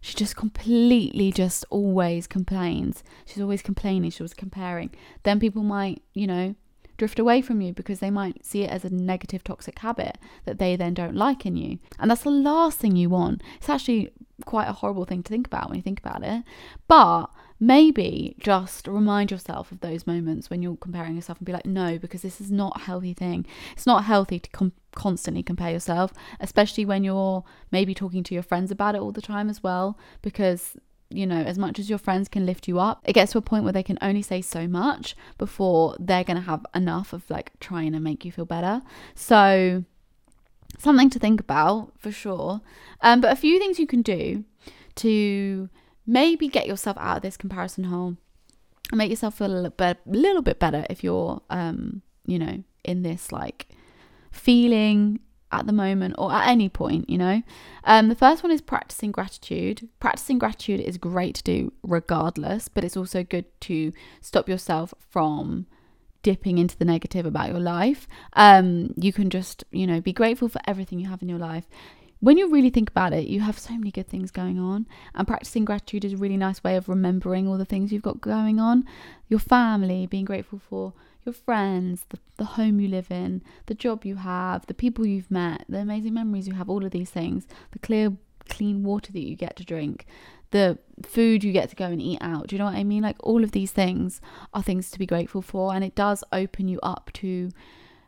she 0.00 0.14
just 0.14 0.36
completely 0.36 1.32
just 1.32 1.64
always 1.70 2.26
complains. 2.26 3.02
She's 3.26 3.42
always 3.42 3.62
complaining. 3.62 4.10
She 4.10 4.22
was 4.22 4.34
comparing. 4.34 4.90
Then 5.24 5.40
people 5.40 5.62
might, 5.62 6.02
you 6.14 6.26
know, 6.26 6.54
drift 6.96 7.18
away 7.18 7.40
from 7.40 7.60
you 7.60 7.72
because 7.72 8.00
they 8.00 8.10
might 8.10 8.44
see 8.44 8.62
it 8.62 8.70
as 8.70 8.84
a 8.84 8.90
negative, 8.90 9.42
toxic 9.42 9.78
habit 9.78 10.18
that 10.44 10.58
they 10.58 10.76
then 10.76 10.94
don't 10.94 11.16
like 11.16 11.46
in 11.46 11.56
you. 11.56 11.78
And 11.98 12.10
that's 12.10 12.22
the 12.22 12.30
last 12.30 12.78
thing 12.78 12.94
you 12.94 13.08
want. 13.08 13.42
It's 13.56 13.68
actually 13.68 14.12
quite 14.44 14.68
a 14.68 14.74
horrible 14.74 15.04
thing 15.04 15.22
to 15.22 15.28
think 15.28 15.46
about 15.46 15.68
when 15.68 15.76
you 15.76 15.82
think 15.82 16.00
about 16.00 16.22
it. 16.22 16.44
But 16.88 17.26
maybe 17.60 18.34
just 18.40 18.88
remind 18.88 19.30
yourself 19.30 19.70
of 19.70 19.80
those 19.80 20.06
moments 20.06 20.48
when 20.48 20.62
you're 20.62 20.76
comparing 20.76 21.14
yourself 21.14 21.38
and 21.38 21.44
be 21.44 21.52
like, 21.52 21.66
no, 21.66 21.98
because 21.98 22.22
this 22.22 22.40
is 22.40 22.50
not 22.50 22.72
a 22.76 22.80
healthy 22.80 23.12
thing. 23.12 23.46
It's 23.72 23.86
not 23.86 24.04
healthy 24.04 24.38
to 24.38 24.50
com- 24.50 24.72
constantly 24.92 25.42
compare 25.42 25.70
yourself, 25.70 26.12
especially 26.40 26.86
when 26.86 27.04
you're 27.04 27.44
maybe 27.70 27.94
talking 27.94 28.24
to 28.24 28.34
your 28.34 28.42
friends 28.42 28.70
about 28.70 28.94
it 28.94 29.02
all 29.02 29.12
the 29.12 29.20
time 29.20 29.50
as 29.50 29.62
well, 29.62 29.98
because 30.22 30.76
you 31.12 31.26
know, 31.26 31.42
as 31.42 31.58
much 31.58 31.78
as 31.78 31.90
your 31.90 31.98
friends 31.98 32.28
can 32.28 32.46
lift 32.46 32.68
you 32.68 32.78
up, 32.78 33.02
it 33.04 33.12
gets 33.12 33.32
to 33.32 33.38
a 33.38 33.42
point 33.42 33.64
where 33.64 33.72
they 33.72 33.82
can 33.82 33.98
only 34.00 34.22
say 34.22 34.40
so 34.40 34.68
much 34.68 35.16
before 35.38 35.96
they're 35.98 36.24
going 36.24 36.36
to 36.36 36.42
have 36.42 36.64
enough 36.72 37.12
of 37.12 37.28
like 37.28 37.50
trying 37.58 37.92
to 37.92 38.00
make 38.00 38.24
you 38.24 38.30
feel 38.30 38.44
better. 38.44 38.80
So, 39.16 39.84
something 40.78 41.10
to 41.10 41.18
think 41.18 41.40
about 41.40 41.92
for 41.98 42.12
sure. 42.12 42.60
Um, 43.00 43.20
but 43.20 43.32
a 43.32 43.36
few 43.36 43.58
things 43.58 43.80
you 43.80 43.88
can 43.88 44.02
do 44.02 44.44
to 44.96 45.68
maybe 46.06 46.48
get 46.48 46.66
yourself 46.66 46.96
out 46.98 47.18
of 47.18 47.22
this 47.22 47.36
comparison 47.36 47.84
hole 47.84 48.16
and 48.90 48.98
make 48.98 49.10
yourself 49.10 49.38
feel 49.38 49.46
a 49.46 49.54
little 49.54 49.70
bit, 49.70 49.98
little 50.06 50.42
bit 50.42 50.58
better 50.58 50.86
if 50.90 51.04
you're, 51.04 51.42
um, 51.50 52.02
you 52.26 52.38
know, 52.38 52.62
in 52.84 53.02
this 53.02 53.30
like 53.30 53.68
feeling 54.30 55.20
at 55.52 55.66
the 55.66 55.72
moment 55.72 56.14
or 56.18 56.32
at 56.32 56.48
any 56.48 56.68
point, 56.68 57.08
you 57.10 57.18
know. 57.18 57.42
Um, 57.84 58.08
the 58.08 58.14
first 58.14 58.42
one 58.42 58.52
is 58.52 58.60
practicing 58.60 59.10
gratitude. 59.10 59.88
Practicing 59.98 60.38
gratitude 60.38 60.80
is 60.80 60.98
great 60.98 61.34
to 61.36 61.42
do 61.42 61.72
regardless, 61.82 62.68
but 62.68 62.84
it's 62.84 62.96
also 62.96 63.24
good 63.24 63.46
to 63.62 63.92
stop 64.20 64.48
yourself 64.48 64.94
from 65.08 65.66
dipping 66.22 66.58
into 66.58 66.76
the 66.76 66.84
negative 66.84 67.26
about 67.26 67.48
your 67.48 67.60
life. 67.60 68.06
Um, 68.34 68.94
you 68.96 69.12
can 69.12 69.30
just, 69.30 69.64
you 69.70 69.86
know, 69.86 70.00
be 70.00 70.12
grateful 70.12 70.48
for 70.48 70.60
everything 70.66 71.00
you 71.00 71.08
have 71.08 71.22
in 71.22 71.28
your 71.28 71.38
life 71.38 71.66
when 72.20 72.36
you 72.36 72.50
really 72.50 72.70
think 72.70 72.90
about 72.90 73.12
it, 73.12 73.26
you 73.26 73.40
have 73.40 73.58
so 73.58 73.74
many 73.74 73.90
good 73.90 74.08
things 74.08 74.30
going 74.30 74.58
on, 74.58 74.86
and 75.14 75.26
practicing 75.26 75.64
gratitude 75.64 76.04
is 76.04 76.12
a 76.12 76.18
really 76.18 76.36
nice 76.36 76.62
way 76.62 76.76
of 76.76 76.88
remembering 76.88 77.48
all 77.48 77.58
the 77.58 77.64
things 77.64 77.92
you've 77.92 78.02
got 78.02 78.20
going 78.20 78.60
on. 78.60 78.84
Your 79.28 79.40
family, 79.40 80.06
being 80.06 80.26
grateful 80.26 80.60
for 80.68 80.92
your 81.24 81.32
friends, 81.32 82.06
the, 82.10 82.18
the 82.36 82.44
home 82.44 82.80
you 82.80 82.88
live 82.88 83.10
in, 83.10 83.42
the 83.66 83.74
job 83.74 84.04
you 84.04 84.16
have, 84.16 84.66
the 84.66 84.74
people 84.74 85.06
you've 85.06 85.30
met, 85.30 85.64
the 85.68 85.78
amazing 85.78 86.14
memories 86.14 86.46
you 86.46 86.54
have, 86.54 86.68
all 86.68 86.84
of 86.84 86.90
these 86.90 87.10
things, 87.10 87.46
the 87.72 87.78
clear, 87.78 88.12
clean 88.48 88.82
water 88.82 89.12
that 89.12 89.26
you 89.26 89.36
get 89.36 89.56
to 89.56 89.64
drink, 89.64 90.06
the 90.50 90.78
food 91.02 91.44
you 91.44 91.52
get 91.52 91.70
to 91.70 91.76
go 91.76 91.86
and 91.86 92.02
eat 92.02 92.18
out. 92.20 92.48
Do 92.48 92.56
you 92.56 92.58
know 92.58 92.66
what 92.66 92.74
I 92.74 92.84
mean? 92.84 93.02
Like, 93.02 93.16
all 93.20 93.44
of 93.44 93.52
these 93.52 93.70
things 93.70 94.20
are 94.52 94.62
things 94.62 94.90
to 94.90 94.98
be 94.98 95.06
grateful 95.06 95.42
for, 95.42 95.74
and 95.74 95.84
it 95.84 95.94
does 95.94 96.22
open 96.32 96.68
you 96.68 96.80
up 96.82 97.10
to 97.14 97.50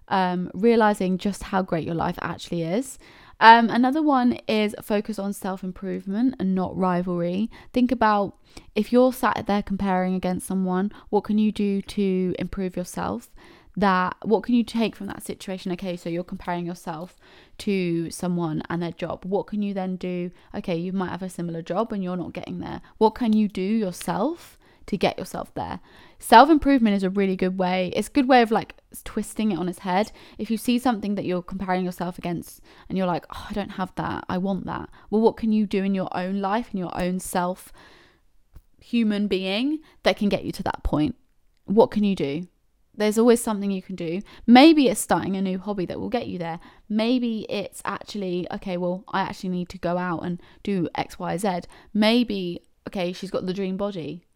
um, 0.09 0.51
realizing 0.53 1.17
just 1.17 1.45
how 1.45 1.63
great 1.63 1.87
your 1.87 1.95
life 1.95 2.19
actually 2.21 2.63
is. 2.63 2.99
Um, 3.43 3.71
another 3.71 4.01
one 4.01 4.39
is 4.47 4.73
focus 4.81 5.19
on 5.19 5.33
self 5.33 5.65
improvement 5.65 6.37
and 6.39 6.55
not 6.55 6.77
rivalry. 6.77 7.51
Think 7.73 7.91
about 7.91 8.37
if 8.77 8.93
you're 8.93 9.13
sat 9.13 9.47
there 9.49 9.65
comparing 9.65 10.15
against 10.15 10.47
someone, 10.47 10.93
what 11.11 11.25
can 11.25 11.39
you 11.39 11.51
do 11.51 11.83
to 11.83 12.37
improve 12.39 12.77
yourself? 12.77 13.31
That 13.77 14.17
what 14.23 14.45
can 14.45 14.55
you 14.55 14.63
take 14.63 14.95
from 14.95 15.09
that 15.09 15.25
situation? 15.25 15.73
Okay, 15.73 15.97
so 15.97 16.09
you're 16.09 16.23
comparing 16.23 16.65
yourself 16.65 17.17
to 17.59 18.13
someone 18.13 18.63
and 18.71 18.81
their 18.81 18.93
job. 18.93 19.25
What 19.25 19.49
can 19.49 19.61
you 19.61 19.75
then 19.75 19.97
do? 19.97 20.31
Okay, 20.55 20.77
you 20.77 20.93
might 20.93 21.11
have 21.11 21.23
a 21.23 21.29
similar 21.29 21.63
job 21.63 21.93
and 21.93 22.05
you're 22.05 22.17
not 22.17 22.33
getting 22.33 22.61
there. 22.61 22.81
What 22.99 23.17
can 23.17 23.33
you 23.33 23.49
do 23.49 23.61
yourself 23.61 24.57
to 24.87 24.97
get 24.97 25.19
yourself 25.19 25.53
there? 25.55 25.81
Self 26.19 26.51
improvement 26.51 26.97
is 26.97 27.03
a 27.03 27.11
really 27.11 27.37
good 27.37 27.59
way. 27.59 27.93
It's 27.97 28.09
a 28.09 28.13
good 28.13 28.29
way 28.29 28.43
of 28.43 28.51
like 28.51 28.77
twisting 29.05 29.53
it 29.53 29.59
on 29.59 29.69
its 29.69 29.81
head. 29.81 30.13
If 30.39 30.51
you 30.51 30.57
see 30.57 30.79
something 30.79 31.15
that 31.17 31.25
you're 31.25 31.43
comparing 31.43 31.85
yourself 31.85 32.19
against 32.19 32.61
and 32.89 32.97
you're 32.97 33.07
like, 33.07 33.27
oh, 33.35 33.47
I 33.51 33.53
don't 33.53 33.73
have 33.73 33.95
that, 33.97 34.25
I 34.29 34.39
want 34.39 34.67
that. 34.67 34.89
Well, 35.11 35.21
what 35.21 35.37
can 35.37 35.53
you 35.53 35.67
do 35.67 35.83
in 35.83 35.95
your 35.95 36.09
own 36.17 36.41
life, 36.41 36.69
in 36.73 36.79
your 36.79 36.97
own 36.99 37.19
self 37.21 37.73
human 38.81 39.29
being 39.29 39.79
that 40.03 40.17
can 40.17 40.29
get 40.29 40.45
you 40.45 40.53
to 40.53 40.63
that 40.63 40.83
point? 40.83 41.17
What 41.65 41.91
can 41.91 42.05
you 42.05 42.15
do? 42.15 42.47
There's 42.95 43.19
always 43.19 43.43
something 43.43 43.71
you 43.71 43.83
can 43.83 43.97
do. 43.97 44.21
Maybe 44.47 44.89
it's 44.89 45.01
starting 45.01 45.37
a 45.37 45.43
new 45.43 45.59
hobby 45.59 45.87
that 45.87 45.99
will 45.99 46.11
get 46.11 46.27
you 46.27 46.39
there. 46.39 46.61
Maybe 46.89 47.47
it's 47.49 47.81
actually, 47.85 48.47
okay, 48.53 48.77
well, 48.77 49.05
I 49.09 49.23
actually 49.23 49.49
need 49.51 49.71
to 49.71 49.79
go 49.79 49.97
out 49.97 50.25
and 50.25 50.41
do 50.63 50.89
X, 50.95 51.19
Y, 51.19 51.37
Z. 51.39 51.61
Maybe, 51.95 52.61
okay, 52.89 53.13
she's 53.13 53.31
got 53.31 53.47
the 53.47 53.55
dream 53.55 53.79
body, 53.79 54.27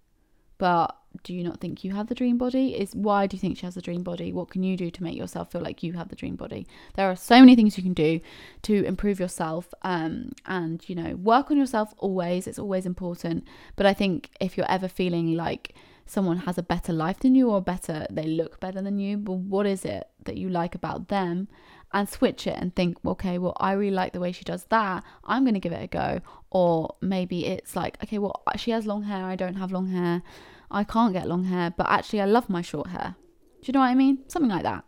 but 0.59 0.97
do 1.23 1.35
you 1.35 1.43
not 1.43 1.61
think 1.61 1.85
you 1.85 1.95
have 1.95 2.09
the 2.09 2.15
dream 2.15 2.39
body? 2.39 2.75
Is 2.75 2.95
why 2.95 3.27
do 3.27 3.37
you 3.37 3.41
think 3.41 3.59
she 3.59 3.67
has 3.67 3.75
the 3.75 3.83
dream 3.83 4.03
body? 4.03 4.33
What 4.33 4.51
can 4.51 4.63
you 4.63 4.77
do 4.77 4.91
to 4.91 5.03
make 5.03 5.17
yourself 5.17 5.51
feel 5.51 5.61
like 5.61 5.83
you 5.83 5.95
have 5.95 6.09
the 6.09 6.17
dream 6.17 6.37
body? 6.37 6.67
There 6.95 7.11
are 7.11 7.17
so 7.17 7.41
many 7.41 7.57
things 7.57 7.77
you 7.77 7.83
can 7.83 7.95
do 7.95 8.21
to 8.63 8.85
improve 8.85 9.19
yourself, 9.19 9.73
um, 9.83 10.33
and 10.45 10.87
you 10.89 10.95
know, 10.95 11.17
work 11.17 11.51
on 11.51 11.57
yourself 11.57 11.95
always. 11.99 12.47
It's 12.47 12.59
always 12.59 12.87
important. 12.87 13.45
But 13.77 13.87
I 13.87 13.95
think 13.95 14.31
if 14.41 14.57
you're 14.57 14.71
ever 14.71 14.89
feeling 14.89 15.35
like 15.35 15.75
someone 16.07 16.39
has 16.39 16.57
a 16.57 16.63
better 16.63 16.93
life 16.93 17.19
than 17.21 17.35
you 17.35 17.51
or 17.51 17.61
better, 17.61 18.07
they 18.11 18.27
look 18.27 18.61
better 18.61 18.81
than 18.81 18.99
you, 18.99 19.17
but 19.17 19.33
what 19.33 19.67
is 19.67 19.85
it 19.85 20.09
that 20.25 20.37
you 20.37 20.49
like 20.49 20.75
about 20.75 21.09
them? 21.09 21.49
And 21.97 22.09
switch 22.09 22.47
it 22.47 22.57
and 22.61 22.75
think, 22.75 22.99
okay, 23.05 23.39
well, 23.39 23.57
I 23.59 23.73
really 23.73 23.97
like 24.03 24.13
the 24.13 24.21
way 24.21 24.33
she 24.33 24.45
does 24.45 24.65
that. 24.67 25.03
I'm 25.25 25.45
going 25.45 25.55
to 25.55 25.61
give 25.61 25.73
it 25.73 25.83
a 25.83 25.87
go. 25.87 26.21
Or 26.51 26.95
maybe 27.01 27.47
it's 27.47 27.75
like, 27.75 27.97
okay, 28.05 28.19
well, 28.19 28.43
she 28.57 28.71
has 28.71 28.87
long 28.87 29.05
hair. 29.05 29.25
I 29.25 29.35
don't 29.35 29.55
have 29.55 29.73
long 29.73 29.89
hair 29.89 30.23
I 30.71 30.85
can't 30.85 31.13
get 31.13 31.29
long 31.29 31.45
hair, 31.45 31.73
but 31.77 31.89
actually 31.89 32.21
I 32.21 32.27
love 32.27 32.49
my 32.49 32.63
short 32.63 32.89
hair. 32.89 33.17
Do 33.63 33.67
you 33.67 33.73
know 33.73 33.81
what 33.81 33.87
I 33.87 33.95
mean? 33.95 34.19
Something 34.29 34.51
like 34.51 34.63
that. 34.63 34.85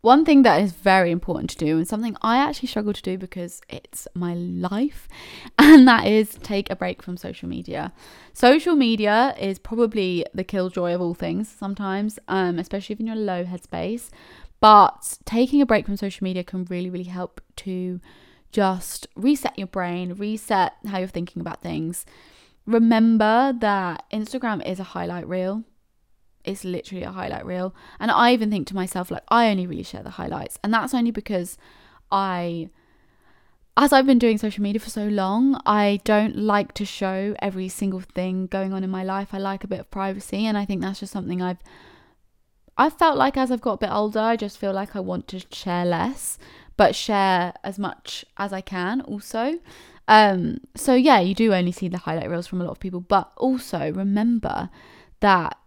One 0.00 0.24
thing 0.24 0.42
that 0.42 0.62
is 0.62 0.72
very 0.72 1.10
important 1.10 1.50
to 1.50 1.56
do, 1.56 1.76
and 1.78 1.88
something 1.88 2.16
I 2.22 2.38
actually 2.38 2.68
struggle 2.68 2.92
to 2.92 3.02
do 3.02 3.18
because 3.18 3.60
it's 3.68 4.06
my 4.14 4.32
life, 4.32 5.08
and 5.58 5.88
that 5.88 6.06
is 6.06 6.36
take 6.36 6.70
a 6.70 6.76
break 6.76 7.02
from 7.02 7.16
social 7.16 7.48
media. 7.48 7.92
Social 8.32 8.76
media 8.76 9.34
is 9.40 9.58
probably 9.58 10.24
the 10.32 10.44
killjoy 10.44 10.94
of 10.94 11.00
all 11.00 11.14
things 11.14 11.48
sometimes, 11.48 12.18
um, 12.28 12.58
especially 12.60 12.92
if 12.94 13.00
you're 13.00 13.12
in 13.12 13.18
a 13.18 13.20
low 13.20 13.44
headspace. 13.44 14.10
But 14.60 15.18
taking 15.24 15.62
a 15.62 15.66
break 15.66 15.86
from 15.86 15.96
social 15.96 16.24
media 16.24 16.44
can 16.44 16.64
really, 16.64 16.90
really 16.90 17.04
help 17.04 17.40
to 17.56 18.00
just 18.50 19.06
reset 19.14 19.58
your 19.58 19.68
brain, 19.68 20.14
reset 20.14 20.74
how 20.86 20.98
you're 20.98 21.08
thinking 21.08 21.40
about 21.40 21.62
things 21.62 22.04
remember 22.68 23.54
that 23.60 24.04
Instagram 24.12 24.64
is 24.64 24.78
a 24.78 24.84
highlight 24.84 25.26
reel. 25.26 25.64
It's 26.44 26.64
literally 26.64 27.02
a 27.02 27.10
highlight 27.10 27.44
reel. 27.46 27.74
And 27.98 28.10
I 28.10 28.32
even 28.32 28.50
think 28.50 28.66
to 28.68 28.74
myself, 28.74 29.10
like, 29.10 29.24
I 29.28 29.48
only 29.48 29.66
really 29.66 29.82
share 29.82 30.02
the 30.02 30.10
highlights. 30.10 30.58
And 30.62 30.72
that's 30.72 30.94
only 30.94 31.10
because 31.10 31.56
I, 32.12 32.68
as 33.76 33.92
I've 33.92 34.06
been 34.06 34.18
doing 34.18 34.38
social 34.38 34.62
media 34.62 34.80
for 34.80 34.90
so 34.90 35.08
long, 35.08 35.60
I 35.64 36.00
don't 36.04 36.36
like 36.36 36.74
to 36.74 36.84
show 36.84 37.34
every 37.40 37.68
single 37.68 38.00
thing 38.00 38.46
going 38.46 38.72
on 38.72 38.84
in 38.84 38.90
my 38.90 39.02
life. 39.02 39.28
I 39.32 39.38
like 39.38 39.64
a 39.64 39.68
bit 39.68 39.80
of 39.80 39.90
privacy. 39.90 40.44
And 40.44 40.56
I 40.56 40.64
think 40.64 40.82
that's 40.82 41.00
just 41.00 41.12
something 41.12 41.42
I've. 41.42 41.58
I've 42.78 42.94
felt 42.94 43.18
like 43.18 43.36
as 43.36 43.50
I've 43.50 43.60
got 43.60 43.74
a 43.74 43.78
bit 43.78 43.90
older, 43.90 44.20
I 44.20 44.36
just 44.36 44.56
feel 44.56 44.72
like 44.72 44.94
I 44.94 45.00
want 45.00 45.26
to 45.28 45.40
share 45.52 45.84
less, 45.84 46.38
but 46.76 46.94
share 46.94 47.52
as 47.64 47.78
much 47.78 48.24
as 48.36 48.52
I 48.52 48.60
can 48.60 49.00
also. 49.00 49.58
Um, 50.06 50.58
so 50.76 50.94
yeah, 50.94 51.18
you 51.18 51.34
do 51.34 51.52
only 51.52 51.72
see 51.72 51.88
the 51.88 51.98
highlight 51.98 52.30
reels 52.30 52.46
from 52.46 52.60
a 52.60 52.64
lot 52.64 52.70
of 52.70 52.80
people, 52.80 53.00
but 53.00 53.32
also 53.36 53.92
remember 53.92 54.70
that 55.20 55.58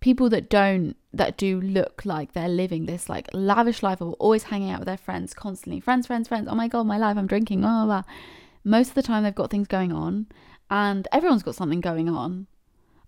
people 0.00 0.28
that 0.28 0.50
don't 0.50 0.96
that 1.14 1.38
do 1.38 1.58
look 1.60 2.04
like 2.04 2.32
they're 2.32 2.46
living 2.46 2.84
this 2.84 3.08
like 3.08 3.26
lavish 3.32 3.82
life 3.82 4.02
of 4.02 4.12
always 4.14 4.42
hanging 4.42 4.70
out 4.70 4.80
with 4.80 4.86
their 4.86 4.98
friends 4.98 5.32
constantly 5.32 5.80
friends 5.80 6.06
friends 6.06 6.28
friends 6.28 6.46
oh 6.50 6.54
my 6.54 6.68
god 6.68 6.86
my 6.86 6.98
life 6.98 7.16
i'm 7.16 7.26
drinking 7.26 7.62
blah, 7.62 7.86
blah, 7.86 8.02
blah. 8.02 8.12
most 8.64 8.88
of 8.88 8.94
the 8.94 9.02
time 9.02 9.22
they've 9.22 9.34
got 9.34 9.50
things 9.50 9.66
going 9.66 9.92
on 9.92 10.26
and 10.70 11.08
everyone's 11.10 11.42
got 11.42 11.54
something 11.54 11.80
going 11.80 12.10
on 12.10 12.46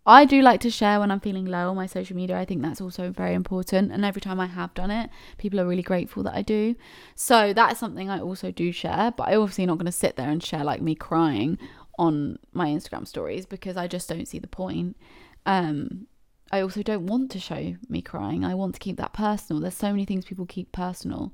I 0.06 0.24
do 0.24 0.40
like 0.40 0.60
to 0.60 0.70
share 0.70 1.00
when 1.00 1.10
I'm 1.10 1.20
feeling 1.20 1.46
low 1.46 1.70
on 1.70 1.76
my 1.76 1.86
social 1.86 2.16
media. 2.16 2.38
I 2.38 2.44
think 2.44 2.62
that's 2.62 2.80
also 2.80 3.10
very 3.10 3.34
important. 3.34 3.90
And 3.90 4.04
every 4.04 4.20
time 4.20 4.38
I 4.38 4.46
have 4.46 4.72
done 4.74 4.90
it, 4.90 5.10
people 5.36 5.58
are 5.58 5.66
really 5.66 5.82
grateful 5.82 6.22
that 6.22 6.34
I 6.34 6.42
do. 6.42 6.76
So 7.16 7.52
that's 7.52 7.80
something 7.80 8.08
I 8.08 8.20
also 8.20 8.52
do 8.52 8.70
share. 8.70 9.12
But 9.16 9.28
I'm 9.28 9.40
obviously 9.40 9.66
not 9.66 9.78
going 9.78 9.86
to 9.86 9.92
sit 9.92 10.16
there 10.16 10.30
and 10.30 10.42
share 10.42 10.62
like 10.62 10.80
me 10.80 10.94
crying 10.94 11.58
on 11.98 12.38
my 12.52 12.68
Instagram 12.68 13.06
stories 13.06 13.46
because 13.46 13.76
I 13.76 13.88
just 13.88 14.08
don't 14.08 14.28
see 14.28 14.38
the 14.38 14.46
point. 14.46 14.96
Um, 15.44 16.06
I 16.52 16.60
also 16.60 16.82
don't 16.82 17.06
want 17.06 17.32
to 17.32 17.40
show 17.40 17.74
me 17.88 18.00
crying. 18.00 18.44
I 18.44 18.54
want 18.54 18.74
to 18.74 18.80
keep 18.80 18.98
that 18.98 19.12
personal. 19.12 19.60
There's 19.60 19.74
so 19.74 19.90
many 19.90 20.04
things 20.04 20.24
people 20.24 20.46
keep 20.46 20.70
personal 20.70 21.32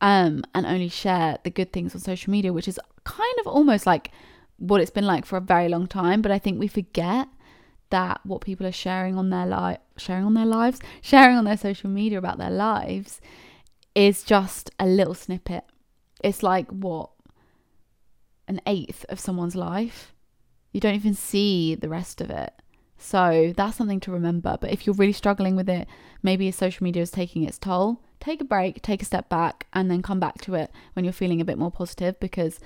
um, 0.00 0.44
and 0.54 0.66
only 0.66 0.88
share 0.88 1.38
the 1.44 1.50
good 1.50 1.72
things 1.72 1.94
on 1.94 2.00
social 2.00 2.30
media, 2.30 2.52
which 2.52 2.68
is 2.68 2.78
kind 3.04 3.38
of 3.40 3.46
almost 3.46 3.86
like 3.86 4.10
what 4.58 4.82
it's 4.82 4.90
been 4.90 5.06
like 5.06 5.24
for 5.24 5.38
a 5.38 5.40
very 5.40 5.68
long 5.68 5.86
time. 5.86 6.20
But 6.20 6.32
I 6.32 6.38
think 6.38 6.58
we 6.58 6.68
forget 6.68 7.28
that 7.90 8.20
what 8.24 8.40
people 8.40 8.66
are 8.66 8.72
sharing 8.72 9.16
on 9.16 9.30
their 9.30 9.46
life, 9.46 9.78
sharing 9.96 10.24
on 10.24 10.34
their 10.34 10.46
lives, 10.46 10.80
sharing 11.00 11.36
on 11.36 11.44
their 11.44 11.56
social 11.56 11.90
media 11.90 12.18
about 12.18 12.38
their 12.38 12.50
lives 12.50 13.20
is 13.94 14.22
just 14.22 14.70
a 14.78 14.86
little 14.86 15.14
snippet. 15.14 15.64
It's 16.22 16.42
like 16.42 16.68
what 16.70 17.10
an 18.48 18.60
eighth 18.66 19.04
of 19.08 19.20
someone's 19.20 19.56
life. 19.56 20.12
You 20.72 20.80
don't 20.80 20.94
even 20.94 21.14
see 21.14 21.74
the 21.74 21.88
rest 21.88 22.20
of 22.20 22.30
it. 22.30 22.52
So 22.96 23.52
that's 23.56 23.76
something 23.76 24.00
to 24.00 24.12
remember. 24.12 24.58
But 24.60 24.70
if 24.70 24.86
you're 24.86 24.94
really 24.94 25.12
struggling 25.12 25.56
with 25.56 25.68
it, 25.68 25.88
maybe 26.22 26.50
social 26.50 26.84
media 26.84 27.02
is 27.02 27.10
taking 27.10 27.44
its 27.44 27.58
toll, 27.58 28.02
take 28.20 28.40
a 28.40 28.44
break, 28.44 28.82
take 28.82 29.02
a 29.02 29.06
step 29.06 29.28
back, 29.28 29.66
and 29.72 29.90
then 29.90 30.02
come 30.02 30.20
back 30.20 30.40
to 30.42 30.54
it 30.54 30.70
when 30.92 31.04
you're 31.04 31.12
feeling 31.12 31.40
a 31.40 31.44
bit 31.44 31.58
more 31.58 31.70
positive 31.70 32.20
because 32.20 32.60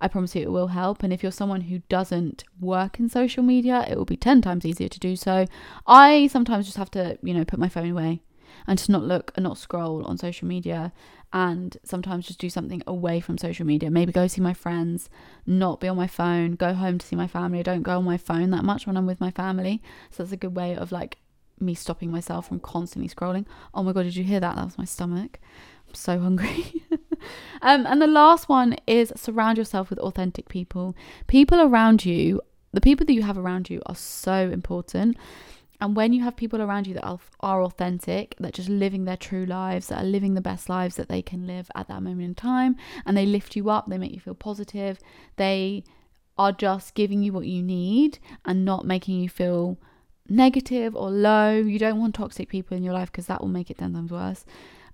I 0.00 0.08
promise 0.08 0.34
you 0.34 0.42
it 0.42 0.50
will 0.50 0.68
help. 0.68 1.02
And 1.02 1.12
if 1.12 1.22
you're 1.22 1.32
someone 1.32 1.62
who 1.62 1.80
doesn't 1.88 2.44
work 2.60 2.98
in 2.98 3.08
social 3.08 3.42
media, 3.42 3.84
it 3.88 3.96
will 3.96 4.04
be 4.04 4.16
10 4.16 4.42
times 4.42 4.64
easier 4.64 4.88
to 4.88 4.98
do 4.98 5.16
so. 5.16 5.46
I 5.86 6.28
sometimes 6.28 6.66
just 6.66 6.78
have 6.78 6.90
to, 6.92 7.18
you 7.22 7.34
know, 7.34 7.44
put 7.44 7.58
my 7.58 7.68
phone 7.68 7.90
away 7.90 8.22
and 8.66 8.78
just 8.78 8.90
not 8.90 9.02
look 9.02 9.32
and 9.36 9.44
not 9.44 9.58
scroll 9.58 10.04
on 10.04 10.18
social 10.18 10.48
media 10.48 10.92
and 11.32 11.76
sometimes 11.84 12.26
just 12.26 12.38
do 12.38 12.48
something 12.48 12.82
away 12.86 13.20
from 13.20 13.38
social 13.38 13.66
media. 13.66 13.90
Maybe 13.90 14.12
go 14.12 14.26
see 14.26 14.40
my 14.40 14.54
friends, 14.54 15.10
not 15.46 15.80
be 15.80 15.88
on 15.88 15.96
my 15.96 16.06
phone, 16.06 16.52
go 16.52 16.72
home 16.74 16.98
to 16.98 17.06
see 17.06 17.16
my 17.16 17.26
family. 17.26 17.60
I 17.60 17.62
don't 17.62 17.82
go 17.82 17.98
on 17.98 18.04
my 18.04 18.16
phone 18.16 18.50
that 18.50 18.64
much 18.64 18.86
when 18.86 18.96
I'm 18.96 19.06
with 19.06 19.20
my 19.20 19.30
family. 19.30 19.82
So 20.10 20.22
that's 20.22 20.32
a 20.32 20.36
good 20.36 20.56
way 20.56 20.74
of 20.74 20.92
like 20.92 21.18
me 21.60 21.74
stopping 21.74 22.10
myself 22.10 22.48
from 22.48 22.60
constantly 22.60 23.08
scrolling. 23.08 23.44
Oh 23.74 23.82
my 23.82 23.92
god, 23.92 24.04
did 24.04 24.16
you 24.16 24.24
hear 24.24 24.40
that? 24.40 24.56
That 24.56 24.64
was 24.64 24.78
my 24.78 24.84
stomach. 24.84 25.38
So 25.92 26.18
hungry. 26.18 26.82
um, 27.62 27.86
and 27.86 28.00
the 28.00 28.06
last 28.06 28.48
one 28.48 28.76
is 28.86 29.12
surround 29.16 29.58
yourself 29.58 29.90
with 29.90 29.98
authentic 29.98 30.48
people. 30.48 30.94
People 31.26 31.60
around 31.60 32.04
you, 32.04 32.40
the 32.72 32.80
people 32.80 33.06
that 33.06 33.12
you 33.12 33.22
have 33.22 33.38
around 33.38 33.70
you 33.70 33.82
are 33.86 33.94
so 33.94 34.50
important. 34.50 35.16
And 35.80 35.94
when 35.94 36.12
you 36.12 36.22
have 36.24 36.36
people 36.36 36.60
around 36.60 36.86
you 36.86 36.94
that 36.94 37.04
are, 37.04 37.20
are 37.40 37.62
authentic, 37.62 38.34
that 38.40 38.54
just 38.54 38.68
living 38.68 39.04
their 39.04 39.16
true 39.16 39.46
lives, 39.46 39.88
that 39.88 40.02
are 40.02 40.06
living 40.06 40.34
the 40.34 40.40
best 40.40 40.68
lives 40.68 40.96
that 40.96 41.08
they 41.08 41.22
can 41.22 41.46
live 41.46 41.70
at 41.74 41.86
that 41.88 42.02
moment 42.02 42.22
in 42.22 42.34
time, 42.34 42.76
and 43.06 43.16
they 43.16 43.26
lift 43.26 43.54
you 43.54 43.70
up, 43.70 43.88
they 43.88 43.98
make 43.98 44.12
you 44.12 44.20
feel 44.20 44.34
positive, 44.34 44.98
they 45.36 45.84
are 46.36 46.52
just 46.52 46.94
giving 46.94 47.22
you 47.22 47.32
what 47.32 47.46
you 47.46 47.62
need 47.62 48.18
and 48.44 48.64
not 48.64 48.84
making 48.84 49.20
you 49.20 49.28
feel 49.28 49.78
negative 50.28 50.94
or 50.96 51.10
low. 51.10 51.56
You 51.56 51.78
don't 51.78 52.00
want 52.00 52.14
toxic 52.14 52.48
people 52.48 52.76
in 52.76 52.82
your 52.82 52.94
life 52.94 53.10
because 53.10 53.26
that 53.26 53.40
will 53.40 53.48
make 53.48 53.70
it 53.70 53.78
10 53.78 53.92
times 53.92 54.12
worse. 54.12 54.44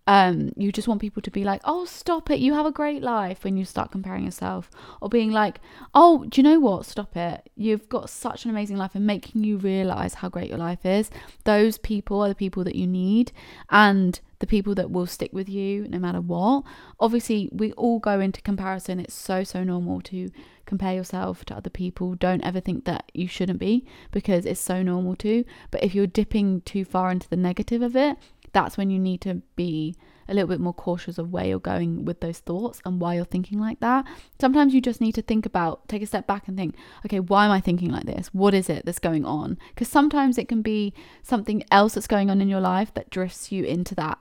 Um, 0.07 0.53
you 0.57 0.71
just 0.71 0.87
want 0.87 1.01
people 1.01 1.23
to 1.23 1.31
be 1.31 1.45
like, 1.45 1.63
oh, 1.65 1.87
stop 1.87 2.31
it, 2.31 2.39
you 2.39 2.53
have 2.53 2.67
a 2.67 2.71
great 2.71 3.03
life 3.03 3.43
when 3.43 3.57
you 3.57 3.65
start 3.65 3.91
comparing 3.91 4.25
yourself, 4.25 4.71
or 5.01 5.09
being 5.09 5.31
like, 5.31 5.61
oh, 5.95 6.27
do 6.29 6.41
you 6.41 6.43
know 6.43 6.61
what, 6.61 6.85
stop 6.85 7.17
it, 7.17 7.49
you've 7.57 7.89
got 7.89 8.11
such 8.11 8.45
an 8.45 8.51
amazing 8.51 8.77
life, 8.77 8.95
and 8.95 9.07
making 9.07 9.45
you 9.45 9.57
realize 9.57 10.15
how 10.15 10.29
great 10.29 10.51
your 10.51 10.59
life 10.59 10.85
is. 10.85 11.11
Those 11.45 11.79
people 11.79 12.21
are 12.21 12.29
the 12.29 12.35
people 12.35 12.65
that 12.65 12.75
you 12.75 12.87
need, 12.87 13.33
and 13.71 14.21
the 14.41 14.47
people 14.47 14.75
that 14.75 14.91
will 14.91 15.07
stick 15.07 15.33
with 15.33 15.49
you 15.49 15.89
no 15.89 15.99
matter 15.99 16.21
what. 16.21 16.65
Obviously, 17.01 17.49
we 17.51 17.73
all 17.73 17.99
go 17.99 18.21
into 18.21 18.43
comparison, 18.43 19.01
it's 19.01 19.15
so, 19.15 19.43
so 19.43 19.65
normal 19.65 20.03
to 20.03 20.29
compare 20.67 20.95
yourself 20.95 21.45
to 21.47 21.57
other 21.57 21.71
people. 21.71 22.15
Don't 22.15 22.45
ever 22.45 22.61
think 22.61 22.85
that 22.85 23.11
you 23.15 23.29
shouldn't 23.29 23.59
be 23.59 23.87
because 24.11 24.45
it's 24.45 24.61
so 24.61 24.83
normal 24.83 25.17
to. 25.17 25.45
But 25.71 25.83
if 25.83 25.95
you're 25.95 26.07
dipping 26.07 26.61
too 26.63 26.85
far 26.85 27.11
into 27.11 27.29
the 27.29 27.37
negative 27.37 27.81
of 27.81 27.97
it, 27.97 28.17
that's 28.55 28.79
when 28.79 28.89
you 28.91 28.99
need 28.99 29.21
to 29.23 29.43
be 29.57 29.95
a 30.29 30.35
little 30.35 30.49
bit 30.49 30.61
more 30.61 30.73
cautious 30.73 31.19
of 31.19 31.31
where 31.31 31.45
you're 31.45 31.59
going 31.59 32.05
with 32.05 32.21
those 32.21 32.39
thoughts 32.39 32.81
and 32.85 33.01
why 33.01 33.15
you're 33.15 33.25
thinking 33.25 33.59
like 33.59 33.81
that. 33.81 34.07
Sometimes 34.41 34.73
you 34.73 34.81
just 34.81 35.01
need 35.01 35.15
to 35.15 35.23
think 35.23 35.45
about, 35.45 35.87
take 35.89 36.03
a 36.03 36.07
step 36.07 36.27
back 36.27 36.49
and 36.49 36.57
think, 36.57 36.75
okay, 37.05 37.21
why 37.21 37.45
am 37.45 37.51
I 37.51 37.61
thinking 37.61 37.91
like 37.91 38.07
this? 38.07 38.29
What 38.33 38.55
is 38.55 38.71
it 38.71 38.87
that's 38.87 38.99
going 38.99 39.25
on? 39.25 39.59
Because 39.69 39.89
sometimes 39.89 40.39
it 40.39 40.49
can 40.49 40.63
be 40.63 40.95
something 41.23 41.63
else 41.71 41.95
that's 41.95 42.07
going 42.07 42.31
on 42.31 42.41
in 42.41 42.49
your 42.49 42.61
life 42.61 42.95
that 42.95 43.11
drifts 43.11 43.53
you 43.53 43.65
into 43.65 43.95
that 43.97 44.19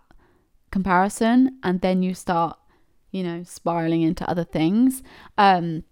comparison 0.72 1.60
and 1.64 1.82
then 1.82 2.04
you 2.04 2.14
start, 2.14 2.58
you 3.12 3.24
know, 3.24 3.44
spiraling 3.44 4.02
into 4.02 4.30
other 4.30 4.44
things. 4.44 5.04
Um, 5.38 5.84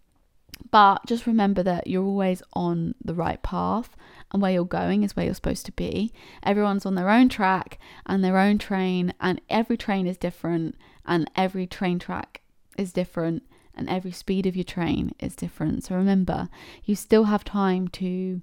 but 0.69 1.05
just 1.05 1.25
remember 1.25 1.63
that 1.63 1.87
you're 1.87 2.03
always 2.03 2.43
on 2.53 2.95
the 3.03 3.15
right 3.15 3.41
path 3.41 3.95
and 4.31 4.41
where 4.41 4.51
you're 4.51 4.65
going 4.65 5.03
is 5.03 5.15
where 5.15 5.25
you're 5.25 5.33
supposed 5.33 5.65
to 5.65 5.71
be. 5.71 6.13
Everyone's 6.43 6.85
on 6.85 6.95
their 6.95 7.09
own 7.09 7.29
track 7.29 7.79
and 8.05 8.23
their 8.23 8.37
own 8.37 8.57
train, 8.57 9.13
and 9.19 9.41
every 9.49 9.77
train 9.77 10.07
is 10.07 10.17
different, 10.17 10.75
and 11.05 11.29
every 11.35 11.67
train 11.67 11.99
track 11.99 12.41
is 12.77 12.93
different, 12.93 13.43
and 13.75 13.89
every 13.89 14.11
speed 14.11 14.45
of 14.45 14.55
your 14.55 14.63
train 14.63 15.13
is 15.19 15.35
different. 15.35 15.83
So 15.83 15.95
remember, 15.95 16.49
you 16.83 16.95
still 16.95 17.25
have 17.25 17.43
time 17.43 17.87
to, 17.89 18.41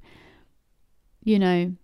you 1.24 1.38
know, 1.38 1.74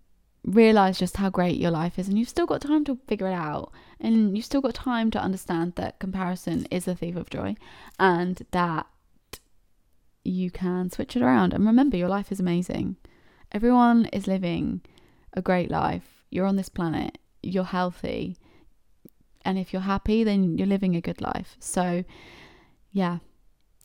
realize 0.43 0.99
just 0.99 1.17
how 1.17 1.29
great 1.31 1.57
your 1.57 1.71
life 1.71 1.97
is, 1.97 2.07
and 2.07 2.19
you've 2.19 2.29
still 2.29 2.45
got 2.45 2.61
time 2.61 2.85
to 2.85 2.99
figure 3.07 3.27
it 3.27 3.33
out, 3.33 3.71
and 3.99 4.35
you've 4.35 4.45
still 4.45 4.61
got 4.61 4.75
time 4.75 5.09
to 5.11 5.19
understand 5.19 5.73
that 5.75 5.97
comparison 5.97 6.67
is 6.69 6.87
a 6.87 6.93
thief 6.93 7.15
of 7.15 7.31
joy, 7.31 7.55
and 7.97 8.45
that 8.51 8.85
you 10.25 10.51
can 10.51 10.89
switch 10.89 11.15
it 11.15 11.21
around. 11.21 11.53
And 11.53 11.65
remember, 11.65 11.97
your 11.97 12.09
life 12.09 12.31
is 12.31 12.39
amazing. 12.39 12.97
Everyone 13.51 14.05
is 14.07 14.27
living 14.27 14.81
a 15.33 15.41
great 15.41 15.69
life. 15.69 16.23
You're 16.29 16.45
on 16.45 16.55
this 16.55 16.69
planet, 16.69 17.17
you're 17.41 17.63
healthy. 17.63 18.37
And 19.43 19.59
if 19.59 19.71
you're 19.71 19.83
happy, 19.83 20.23
then 20.23 20.57
you're 20.57 20.67
living 20.67 20.95
a 20.95 21.01
good 21.01 21.21
life. 21.21 21.55
So, 21.59 22.03
yeah. 22.91 23.19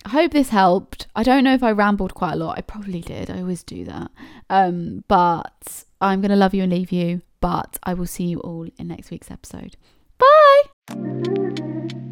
I 0.07 0.09
hope 0.09 0.33
this 0.33 0.49
helped. 0.49 1.07
I 1.15 1.23
don't 1.23 1.45
know 1.45 1.53
if 1.53 1.63
I 1.63 1.73
rambled 1.73 2.15
quite 2.15 2.33
a 2.33 2.37
lot. 2.37 2.57
I 2.57 2.63
probably 2.63 3.03
did. 3.03 3.31
I 3.31 3.41
always 3.41 3.63
do 3.63 3.85
that. 3.85 4.11
Um, 4.49 5.05
but 5.07 5.85
I'm 6.01 6.23
going 6.23 6.31
to 6.31 6.37
love 6.37 6.55
you 6.55 6.63
and 6.63 6.73
leave 6.73 6.91
you. 6.91 7.21
But 7.43 7.79
I 7.83 7.93
will 7.93 8.07
see 8.07 8.25
you 8.25 8.41
all 8.41 8.67
in 8.79 8.89
next 8.89 9.11
week's 9.11 9.31
episode. 9.31 9.77
Bye. 10.19 12.10